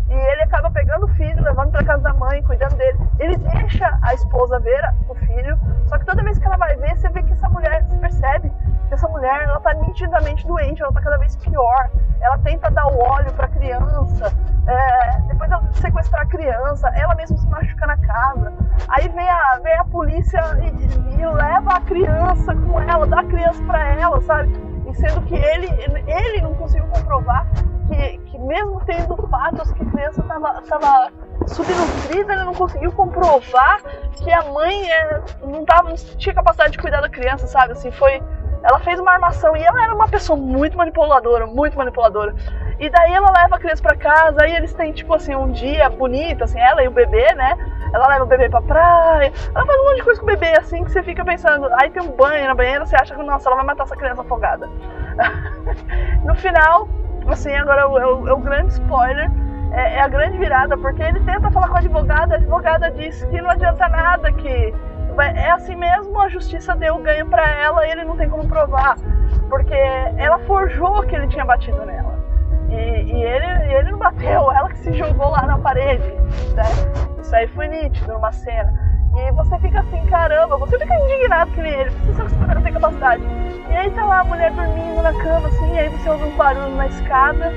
E 0.09 0.15
ele 0.15 0.43
acaba 0.43 0.71
pegando 0.71 1.07
o 1.07 1.09
filho, 1.15 1.43
levando 1.43 1.73
para 1.73 1.85
casa 1.85 2.03
da 2.03 2.15
mãe, 2.15 2.43
cuidando 2.45 2.77
dele. 2.77 2.99
Ele 3.19 3.37
deixa 3.37 3.99
a 4.03 4.15
esposa 4.15 4.61
ver 4.61 4.81
o 5.09 5.15
filho, 5.15 5.59
só 5.87 5.99
que 5.99 6.05
toda 6.05 6.23
vez 6.23 6.39
que 6.39 6.47
ela 6.47 6.57
vai 6.57 6.77
ver, 6.77 6.97
você 6.97 7.09
vê 7.09 7.23
que 7.23 7.33
essa 7.33 7.49
mulher, 7.49 7.85
você 7.85 7.97
percebe 7.97 8.53
que 8.89 8.95
essa 8.95 9.09
mulher, 9.09 9.43
ela 9.43 9.59
tá 9.61 9.75
nitidamente 9.75 10.47
doente, 10.47 10.81
ela 10.81 10.93
tá 10.93 11.01
cada 11.01 11.19
vez 11.19 11.35
pior. 11.37 11.91
Ela 12.21 12.39
tenta 12.39 12.71
dar 12.71 12.87
o 12.87 12.99
óleo 12.99 13.33
para 13.33 13.47
a 13.47 13.49
criança, 13.49 14.33
é, 14.67 15.21
depois 15.29 15.51
ela 15.51 15.63
sequestrar 15.73 16.23
a 16.23 16.27
criança, 16.27 16.89
ela 16.97 17.15
mesma 17.15 17.37
se 17.37 17.47
machuca 17.49 17.87
na 17.87 17.97
casa. 17.99 18.53
Aí 18.89 19.09
vem 19.09 19.29
a, 19.29 19.61
vem 19.63 19.75
a 19.75 19.85
polícia 19.85 20.41
e, 20.61 21.21
e 21.21 21.27
leva 21.27 21.71
a 21.71 21.81
criança 21.81 22.55
com 22.55 22.81
ela, 22.81 23.07
dá 23.07 23.21
a 23.21 23.25
criança 23.25 23.63
para 23.65 23.89
ela, 23.95 24.21
sabe? 24.23 24.53
E 24.89 24.95
sendo 24.95 25.23
que 25.23 25.35
ele, 25.35 25.69
ele 26.07 26.43
não 26.43 26.55
conseguiu 26.55 26.87
comprovar 26.89 27.47
que, 27.87 28.19
que 28.19 28.39
mesmo 28.39 28.81
tendo 28.85 29.17
fatos 29.29 29.73
que 29.73 29.83
a 29.83 29.87
criança 29.87 30.21
estava 30.21 31.13
subnutrida, 31.47 32.33
ele 32.33 32.45
não 32.45 32.55
conseguiu 32.55 32.93
comprovar 32.93 33.81
que 34.13 34.33
a 34.33 34.43
mãe 34.45 34.91
é, 34.91 35.23
não, 35.43 35.65
tava, 35.65 35.91
não 35.91 35.97
tinha 35.97 36.35
capacidade 36.35 36.73
de 36.73 36.79
cuidar 36.79 37.01
da 37.01 37.09
criança, 37.09 37.47
sabe? 37.47 37.73
Assim, 37.73 37.91
foi. 37.91 38.23
Ela 38.67 38.81
fez 38.81 38.99
uma 38.99 39.13
armação 39.13 39.57
e 39.57 39.63
ela 39.63 39.85
era 39.85 39.95
uma 39.95 40.09
pessoa 40.09 40.37
muito 40.37 40.77
manipuladora, 40.77 41.47
muito 41.47 41.79
manipuladora. 41.79 42.35
E 42.81 42.91
daí 42.91 43.13
ela 43.13 43.31
leva 43.31 43.55
a 43.55 43.59
criança 43.61 43.81
para 43.81 43.97
casa, 43.97 44.43
aí 44.43 44.57
eles 44.57 44.75
têm, 44.75 44.93
tipo 44.93 45.15
assim, 45.15 45.37
um 45.37 45.53
dia 45.53 45.89
bonito, 45.89 46.43
assim, 46.43 46.59
ela 46.59 46.83
e 46.83 46.89
o 46.89 46.91
bebê, 46.91 47.33
né? 47.35 47.57
Ela 47.95 48.09
leva 48.09 48.25
o 48.25 48.27
bebê 48.27 48.51
pra 48.51 48.61
praia, 48.61 49.33
ela 49.55 49.65
faz 49.65 49.81
um 49.81 49.85
monte 49.85 49.97
de 49.99 50.03
coisa 50.03 50.21
com 50.21 50.27
o 50.27 50.31
bebê, 50.31 50.59
assim, 50.59 50.83
que 50.83 50.91
você 50.91 51.01
fica 51.01 51.25
pensando, 51.25 51.69
aí 51.75 51.91
tem 51.91 52.03
um 52.03 52.11
banho 52.11 52.45
na 52.45 52.55
banheira, 52.55 52.85
você 52.85 52.97
acha 52.97 53.15
que, 53.15 53.23
nossa, 53.23 53.49
ela 53.49 53.57
vai 53.57 53.67
matar 53.67 53.85
essa 53.85 53.97
criança 53.97 54.23
afogada. 54.23 54.69
no 56.27 56.35
final, 56.35 56.89
assim, 57.29 57.55
agora 57.55 57.83
é 57.83 57.87
o, 57.87 57.99
é 57.99 58.07
o, 58.07 58.29
é 58.29 58.41
grande 58.41 58.73
spoiler, 58.73 59.31
é, 59.73 59.95
é, 59.95 60.01
a 60.01 60.09
grande 60.09 60.37
virada, 60.39 60.77
porque 60.77 61.03
ele 61.03 61.21
tenta 61.21 61.51
falar 61.53 61.69
com 61.69 61.77
a 61.77 61.79
advogada, 61.79 62.35
a 62.35 62.37
advogada 62.37 62.91
diz 62.91 63.25
que 63.27 63.41
não 63.41 63.51
adianta 63.51 63.89
nada, 63.89 64.33
que 64.33 64.75
é 65.21 65.51
assim 65.51 65.75
mesmo, 65.77 66.19
a 66.21 66.29
justiça 66.29 66.75
deu 66.75 66.99
ganho 66.99 67.27
para 67.27 67.49
ela 67.49 67.87
e 67.87 67.91
ele 67.91 68.05
não 68.05 68.17
tem 68.17 68.29
como 68.29 68.47
provar, 68.47 68.97
porque 69.49 69.75
ela 69.75 70.39
forjou 70.41 71.03
que 71.05 71.15
ele 71.15 71.27
tinha 71.29 71.45
batido 71.45 71.85
nela. 71.85 72.17
E, 72.69 72.75
e 72.75 73.23
ele, 73.23 73.75
ele 73.75 73.93
não 73.93 73.99
bateu, 73.99 74.51
ela 74.53 74.69
que 74.69 74.79
se 74.79 74.93
jogou 74.93 75.31
lá 75.31 75.47
na 75.47 75.59
parede, 75.59 76.07
né? 76.55 76.65
Isso 77.21 77.35
aí 77.35 77.47
foi 77.49 77.69
nítido 77.69 78.13
numa 78.13 78.33
cena. 78.33 78.87
E 79.17 79.33
você 79.33 79.59
fica 79.61 79.81
assim, 79.81 80.05
caramba, 80.07 80.59
você 80.59 80.79
fica 80.79 80.95
indignado 80.95 81.51
que 81.53 81.61
ele, 81.61 81.91
você 81.91 82.13
sabe 82.15 82.29
que 82.29 82.37
esse 82.37 82.55
não 82.55 82.63
tem 82.63 82.73
capacidade. 82.75 83.23
E 83.71 83.75
aí 83.75 83.91
tá 83.93 84.05
lá 84.05 84.21
a 84.21 84.25
mulher 84.25 84.53
dormindo 84.53 85.03
na 85.03 85.13
cama, 85.15 85.49
assim, 85.49 85.75
e 85.75 85.79
aí 85.79 85.89
você 85.89 86.11
ouve 86.11 86.25
uns 86.25 86.35
barulhos 86.35 86.77
na 86.77 86.87
escada, 86.87 87.51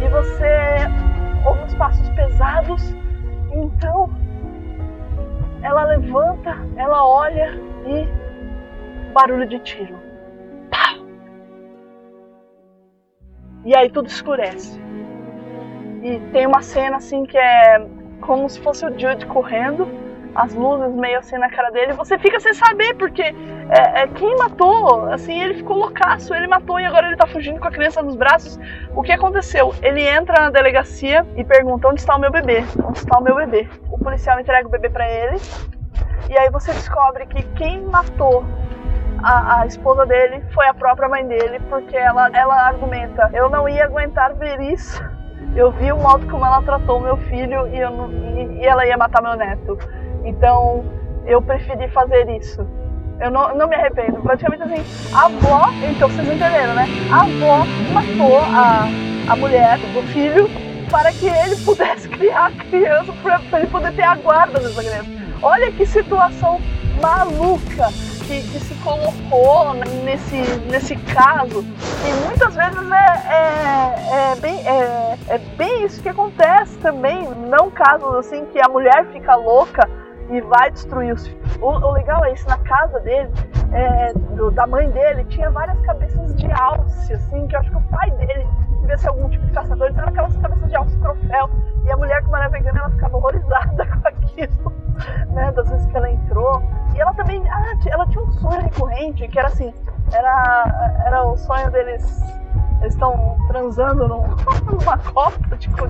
e 0.00 0.08
você 0.08 0.88
ouve 1.44 1.62
uns 1.64 1.74
passos 1.74 2.08
pesados, 2.10 2.94
então 3.50 4.08
ela 5.66 5.82
levanta, 5.82 6.56
ela 6.76 7.04
olha 7.04 7.50
e 7.86 9.12
barulho 9.12 9.48
de 9.48 9.58
tiro. 9.58 9.98
Pá! 10.70 10.94
E 13.64 13.74
aí 13.74 13.90
tudo 13.90 14.06
escurece. 14.06 14.80
E 16.04 16.20
tem 16.30 16.46
uma 16.46 16.62
cena 16.62 16.98
assim 16.98 17.24
que 17.24 17.36
é 17.36 17.84
como 18.20 18.48
se 18.48 18.60
fosse 18.60 18.86
o 18.86 18.96
Jude 18.96 19.26
correndo 19.26 19.88
as 20.36 20.54
luzes 20.54 20.94
meio 20.94 21.18
assim 21.18 21.36
na 21.38 21.50
cara 21.50 21.70
dele, 21.70 21.94
você 21.94 22.18
fica 22.18 22.38
sem 22.38 22.52
saber, 22.52 22.94
porque 22.96 23.22
é, 23.22 24.02
é, 24.02 24.06
quem 24.08 24.36
matou, 24.36 25.06
assim, 25.06 25.40
ele 25.40 25.54
ficou 25.54 25.78
loucaço, 25.78 26.34
ele 26.34 26.46
matou 26.46 26.78
e 26.78 26.84
agora 26.84 27.06
ele 27.06 27.16
tá 27.16 27.26
fugindo 27.26 27.58
com 27.58 27.68
a 27.68 27.70
criança 27.70 28.02
nos 28.02 28.14
braços. 28.14 28.58
O 28.94 29.02
que 29.02 29.12
aconteceu? 29.12 29.74
Ele 29.82 30.06
entra 30.06 30.42
na 30.42 30.50
delegacia 30.50 31.26
e 31.36 31.44
pergunta 31.44 31.88
onde 31.88 32.00
está 32.00 32.14
o 32.16 32.20
meu 32.20 32.30
bebê? 32.30 32.64
Onde 32.84 32.98
está 32.98 33.18
o 33.18 33.22
meu 33.22 33.34
bebê? 33.34 33.68
O 33.90 33.98
policial 33.98 34.38
entrega 34.38 34.68
o 34.68 34.70
bebê 34.70 34.90
para 34.90 35.10
ele, 35.10 35.40
e 36.28 36.38
aí 36.38 36.50
você 36.50 36.72
descobre 36.72 37.26
que 37.26 37.42
quem 37.54 37.82
matou 37.82 38.44
a, 39.22 39.60
a, 39.60 39.66
esposa 39.66 40.04
dele 40.04 40.42
foi 40.52 40.66
a 40.66 40.74
própria 40.74 41.08
mãe 41.08 41.26
dele, 41.26 41.60
porque 41.68 41.96
ela, 41.96 42.28
ela 42.32 42.66
argumenta: 42.66 43.30
eu 43.32 43.48
não 43.48 43.68
ia 43.68 43.84
aguentar 43.84 44.34
ver 44.34 44.60
isso. 44.60 45.02
Eu 45.54 45.70
vi 45.72 45.90
o 45.90 45.96
modo 45.96 46.26
como 46.28 46.44
ela 46.44 46.60
tratou 46.62 47.00
meu 47.00 47.16
filho 47.16 47.66
e, 47.68 47.80
não, 47.80 48.10
e, 48.10 48.60
e 48.60 48.66
ela 48.66 48.86
ia 48.86 48.96
matar 48.96 49.22
meu 49.22 49.36
neto. 49.36 49.78
Então 50.26 50.84
eu 51.24 51.40
preferi 51.40 51.88
fazer 51.88 52.28
isso. 52.36 52.66
Eu 53.20 53.30
não, 53.30 53.56
não 53.56 53.68
me 53.68 53.74
arrependo. 53.74 54.20
Praticamente 54.20 54.62
assim, 54.64 55.14
a 55.14 55.24
avó, 55.24 55.70
então 55.88 56.08
vocês 56.08 56.28
entenderam, 56.28 56.74
né? 56.74 56.86
A 57.10 57.22
avó 57.22 57.64
matou 57.92 58.38
a, 58.38 58.88
a 59.32 59.36
mulher 59.36 59.78
do 59.78 60.02
filho 60.12 60.48
para 60.90 61.10
que 61.12 61.26
ele 61.26 61.56
pudesse 61.64 62.08
criar 62.10 62.46
a 62.46 62.64
criança, 62.64 63.12
para 63.22 63.60
ele 63.60 63.68
poder 63.68 63.92
ter 63.94 64.02
a 64.02 64.16
guarda 64.16 64.58
dessa 64.58 64.82
criança. 64.82 65.08
Olha 65.42 65.72
que 65.72 65.86
situação 65.86 66.60
maluca 67.00 67.88
que, 68.26 68.42
que, 68.42 68.58
se 68.58 68.74
colocou 68.76 69.74
nesse, 70.04 70.36
nesse 70.70 70.96
caso. 70.96 71.64
E 72.04 72.26
muitas 72.26 72.54
vezes 72.54 72.90
é, 72.90 73.32
é, 73.32 74.32
é, 74.32 74.36
bem, 74.36 74.66
é, 74.66 75.18
é 75.28 75.38
bem 75.56 75.84
isso 75.84 76.02
que 76.02 76.08
acontece 76.08 76.76
também. 76.78 77.28
Não 77.48 77.70
casos 77.70 78.14
assim 78.16 78.44
que 78.46 78.60
a 78.60 78.68
mulher 78.68 79.06
fica 79.12 79.34
louca 79.36 79.88
e 80.30 80.40
vai 80.40 80.70
destruir 80.70 81.12
os 81.14 81.26
filhos. 81.26 81.56
O, 81.56 81.66
o, 81.66 81.92
legal 81.92 82.24
é 82.24 82.32
isso, 82.32 82.48
na 82.48 82.58
casa 82.58 83.00
dele, 83.00 83.30
é, 83.72 84.12
do, 84.12 84.50
da 84.50 84.66
mãe 84.66 84.90
dele, 84.90 85.24
tinha 85.24 85.50
várias 85.50 85.78
cabeças 85.80 86.34
de 86.36 86.50
alce, 86.52 87.12
assim, 87.12 87.46
que 87.46 87.56
eu 87.56 87.60
acho 87.60 87.70
que 87.70 87.76
o 87.76 87.82
pai 87.82 88.10
dele 88.12 88.46
devia 88.80 88.98
ser 88.98 89.08
algum 89.08 89.28
tipo 89.28 89.44
de 89.46 89.52
caçador, 89.52 89.90
então 89.90 90.04
aquelas 90.04 90.36
cabeças 90.36 90.68
de 90.68 90.76
alce 90.76 90.96
troféu. 90.98 91.50
E 91.84 91.90
a 91.90 91.96
mulher, 91.96 92.22
como 92.22 92.36
era 92.36 92.48
vegana, 92.48 92.78
ela 92.80 92.90
ficava 92.90 93.16
horrorizada 93.16 93.86
com 94.02 94.08
aquilo, 94.08 94.72
né, 95.30 95.52
das 95.52 95.68
vezes 95.68 95.86
que 95.86 95.96
ela 95.96 96.10
entrou. 96.10 96.62
E 96.94 97.00
ela 97.00 97.14
também, 97.14 97.42
ah, 97.48 97.74
ela 97.86 98.06
tinha 98.06 98.22
um 98.22 98.32
sonho 98.32 98.62
recorrente, 98.62 99.26
que 99.28 99.38
era 99.38 99.48
assim, 99.48 99.72
era, 100.12 101.00
era 101.04 101.24
o 101.24 101.36
sonho 101.36 101.70
deles 101.70 102.22
eles 102.80 102.94
estão 102.94 103.36
transando 103.48 104.08
num, 104.08 104.22
numa 104.70 104.98
copa, 104.98 105.56
tipo, 105.56 105.86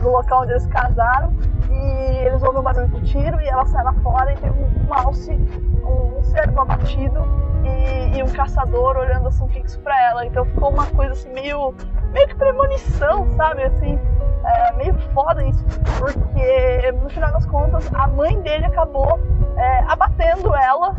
no 0.00 0.10
local 0.10 0.42
onde 0.42 0.52
eles 0.52 0.66
casaram, 0.66 1.32
e 1.70 2.26
eles 2.26 2.42
ouvem 2.42 2.60
um 2.60 2.64
barulho 2.64 2.88
de 2.88 3.00
tiro 3.02 3.40
e 3.40 3.48
ela 3.48 3.64
sai 3.66 3.84
lá 3.84 3.92
fora 3.94 4.32
e 4.32 4.36
tem 4.36 4.50
um, 4.50 4.86
um 4.88 4.94
alce, 4.94 5.32
um, 5.32 6.18
um 6.18 6.22
cervo 6.22 6.60
abatido 6.60 7.20
e, 7.64 8.18
e, 8.18 8.22
um 8.22 8.28
caçador 8.28 8.96
olhando 8.96 9.28
assim 9.28 9.48
fixo 9.48 9.78
pra 9.80 10.00
ela. 10.10 10.26
Então 10.26 10.44
ficou 10.44 10.70
uma 10.70 10.86
coisa 10.86 11.12
assim 11.12 11.32
meio, 11.32 11.74
meio 12.12 12.28
que 12.28 12.34
premonição, 12.34 13.28
sabe? 13.36 13.64
Assim, 13.64 13.98
é, 14.44 14.72
meio 14.76 14.94
foda 15.12 15.44
isso, 15.44 15.64
porque 15.98 16.92
no 16.92 17.08
final 17.10 17.32
das 17.32 17.46
contas 17.46 17.88
a 17.94 18.06
mãe 18.06 18.40
dele 18.40 18.64
acabou 18.66 19.18
é, 19.56 19.84
abatendo 19.88 20.54
ela 20.54 20.94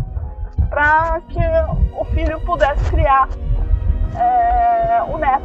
para 0.69 1.19
que 1.27 1.39
o 1.97 2.05
filho 2.05 2.39
pudesse 2.41 2.83
criar 2.91 3.27
é, 4.15 5.01
o 5.03 5.17
neto, 5.17 5.43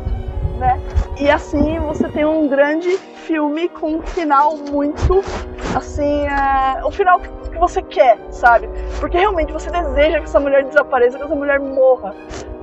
né? 0.58 0.80
E 1.18 1.30
assim 1.30 1.78
você 1.80 2.08
tem 2.08 2.24
um 2.24 2.48
grande 2.48 2.96
filme 2.96 3.68
com 3.68 3.96
um 3.96 4.02
final 4.02 4.56
muito 4.56 5.22
assim, 5.76 6.26
é, 6.26 6.84
o 6.84 6.90
final 6.90 7.20
que 7.20 7.58
você 7.58 7.82
quer, 7.82 8.18
sabe? 8.30 8.68
Porque 9.00 9.18
realmente 9.18 9.52
você 9.52 9.70
deseja 9.70 10.18
que 10.18 10.24
essa 10.24 10.40
mulher 10.40 10.64
desapareça, 10.64 11.18
que 11.18 11.24
essa 11.24 11.34
mulher 11.34 11.60
morra. 11.60 12.14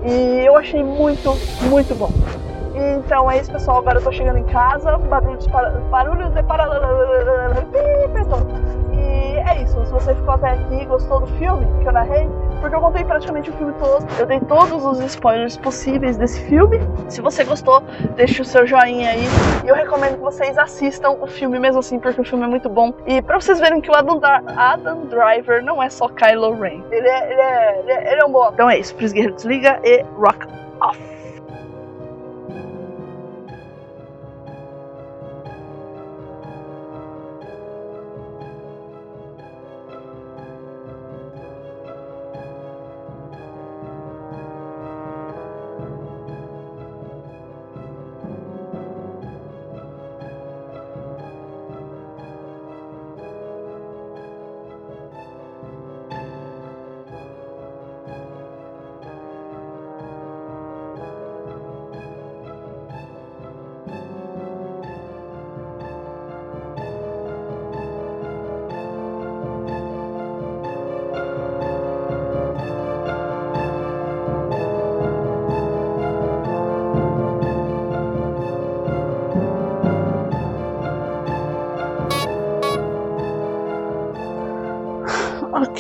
E 0.03 0.45
eu 0.45 0.57
achei 0.57 0.83
muito, 0.83 1.31
muito 1.69 1.95
bom. 1.95 2.09
Então 2.73 3.29
é 3.29 3.37
isso, 3.37 3.51
pessoal. 3.51 3.79
Agora 3.79 3.99
eu 3.99 4.03
tô 4.03 4.11
chegando 4.11 4.39
em 4.39 4.45
casa. 4.45 4.97
Barulhos, 4.97 5.47
para... 5.47 5.69
barulhos 5.69 6.33
de 6.33 6.43
para... 6.43 6.65
E 8.93 9.37
é 9.37 9.61
isso. 9.61 9.85
Se 9.85 9.91
você 9.91 10.15
ficou 10.15 10.33
até 10.33 10.51
aqui 10.51 10.75
e 10.81 10.85
gostou 10.85 11.19
do 11.19 11.27
filme 11.37 11.67
que 11.81 11.87
eu 11.87 11.91
narrei, 11.91 12.27
porque 12.61 12.75
eu 12.75 12.79
contei 12.79 13.03
praticamente 13.03 13.49
o 13.49 13.53
filme 13.53 13.73
todo. 13.73 14.07
Eu 14.17 14.25
dei 14.25 14.39
todos 14.39 14.85
os 14.85 14.99
spoilers 14.99 15.57
possíveis 15.57 16.15
desse 16.15 16.39
filme. 16.41 16.79
Se 17.09 17.19
você 17.19 17.43
gostou, 17.43 17.81
deixe 18.15 18.41
o 18.41 18.45
seu 18.45 18.65
joinha 18.65 19.09
aí. 19.09 19.25
E 19.65 19.67
eu 19.67 19.75
recomendo 19.75 20.15
que 20.15 20.21
vocês 20.21 20.57
assistam 20.57 21.17
o 21.19 21.27
filme 21.27 21.59
mesmo 21.59 21.79
assim, 21.79 21.99
porque 21.99 22.21
o 22.21 22.23
filme 22.23 22.45
é 22.45 22.47
muito 22.47 22.69
bom. 22.69 22.93
E 23.07 23.21
pra 23.21 23.41
vocês 23.41 23.59
verem 23.59 23.81
que 23.81 23.89
o 23.89 23.95
Adam, 23.95 24.21
Adam 24.55 25.05
Driver 25.07 25.63
não 25.63 25.81
é 25.81 25.89
só 25.89 26.07
Kylo 26.07 26.53
Ren. 26.53 26.83
Ele 26.91 27.07
é, 27.07 27.31
ele 27.31 27.41
é, 27.41 27.79
ele 27.79 27.91
é, 27.91 28.11
ele 28.13 28.21
é 28.21 28.25
um 28.25 28.31
bom. 28.31 28.49
Então 28.53 28.69
é 28.69 28.77
isso. 28.77 28.95
Prisguerra 28.95 29.31
desliga 29.31 29.79
e 29.83 30.03
rock 30.15 30.47
off. 30.79 31.20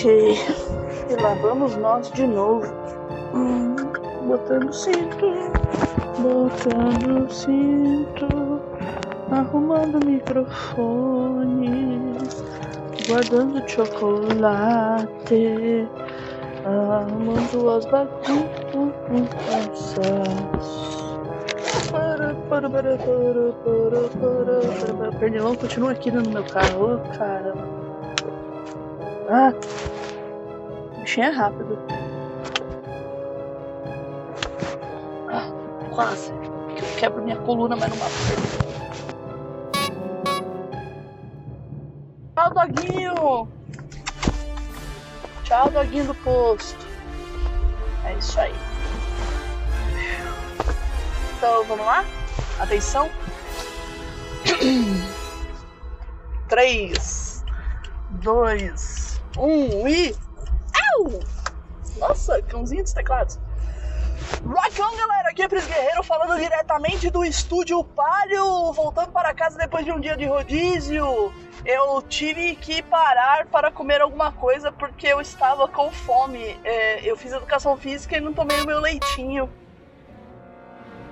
E 0.03 1.15
lá 1.21 1.35
vamos 1.35 1.75
nós 1.77 2.11
de 2.11 2.25
novo. 2.25 2.65
Hum, 3.35 3.75
botando 4.27 4.73
cinto. 4.73 5.27
Botando 6.19 7.31
cinto. 7.31 8.59
Arrumando 9.29 10.03
microfone. 10.03 11.61
Guardando 13.07 13.69
chocolate. 13.69 15.07
Arrumando 16.65 17.69
as 17.69 17.85
bagunças. 17.85 18.71
Pernilão 25.19 25.55
continua 25.55 25.91
aqui 25.91 26.09
no 26.09 26.27
meu 26.27 26.43
carro. 26.45 26.95
Oh, 26.95 27.17
caramba. 27.17 27.81
Ah, 29.33 29.53
é 31.19 31.29
rápido. 31.29 31.77
Ah, 35.29 35.51
quase. 35.93 36.31
Eu 36.31 36.97
quebro 36.97 37.23
minha 37.23 37.37
coluna, 37.37 37.75
mas 37.75 37.89
não 37.89 37.97
mato. 37.97 38.11
Tchau, 42.35 42.53
doguinho. 42.53 43.47
Tchau, 45.43 45.69
doguinho 45.69 46.05
do 46.05 46.15
posto. 46.15 46.87
É 48.05 48.13
isso 48.13 48.39
aí. 48.39 48.55
Então 51.37 51.65
vamos 51.65 51.85
lá? 51.85 52.05
Atenção. 52.59 53.09
3, 56.47 57.43
2, 58.11 59.21
1 59.37 59.87
e. 59.87 60.30
Au! 61.01 61.19
Nossa, 61.97 62.41
cãozinho 62.43 62.83
dos 62.83 62.93
teclados. 62.93 63.39
Rock 64.45 64.81
on, 64.81 64.95
galera! 64.95 65.29
Aqui 65.29 65.41
é 65.41 65.47
Pris 65.47 65.65
Guerreiro 65.65 66.03
falando 66.03 66.39
diretamente 66.39 67.09
do 67.09 67.23
estúdio 67.23 67.83
Palio, 67.83 68.71
voltando 68.71 69.11
para 69.11 69.33
casa 69.33 69.57
depois 69.57 69.83
de 69.83 69.91
um 69.91 69.99
dia 69.99 70.15
de 70.15 70.25
rodízio. 70.25 71.33
Eu 71.65 72.01
tive 72.03 72.55
que 72.55 72.81
parar 72.83 73.47
para 73.47 73.71
comer 73.71 74.01
alguma 74.01 74.31
coisa 74.31 74.71
porque 74.71 75.07
eu 75.07 75.19
estava 75.19 75.67
com 75.67 75.91
fome. 75.91 76.57
É, 76.63 77.03
eu 77.03 77.17
fiz 77.17 77.33
educação 77.33 77.75
física 77.77 78.17
e 78.17 78.21
não 78.21 78.33
tomei 78.33 78.61
o 78.61 78.65
meu 78.65 78.79
leitinho. 78.79 79.49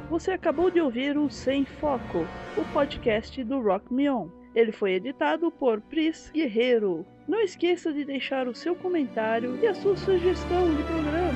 Você 0.09 0.31
acabou 0.31 0.71
de 0.71 0.81
ouvir 0.81 1.17
o 1.17 1.29
Sem 1.29 1.65
Foco, 1.65 2.25
o 2.57 2.65
podcast 2.73 3.43
do 3.43 3.61
Rock 3.61 3.93
Me 3.93 4.09
On. 4.09 4.27
Ele 4.55 4.71
foi 4.71 4.93
editado 4.93 5.51
por 5.51 5.81
Pris 5.81 6.31
Guerreiro. 6.31 7.05
Não 7.29 7.41
esqueça 7.41 7.93
de 7.93 8.03
deixar 8.03 8.47
o 8.47 8.55
seu 8.55 8.75
comentário 8.75 9.55
e 9.61 9.67
a 9.67 9.75
sua 9.75 9.95
sugestão 9.95 10.75
de 10.75 10.81
programa. 10.81 11.28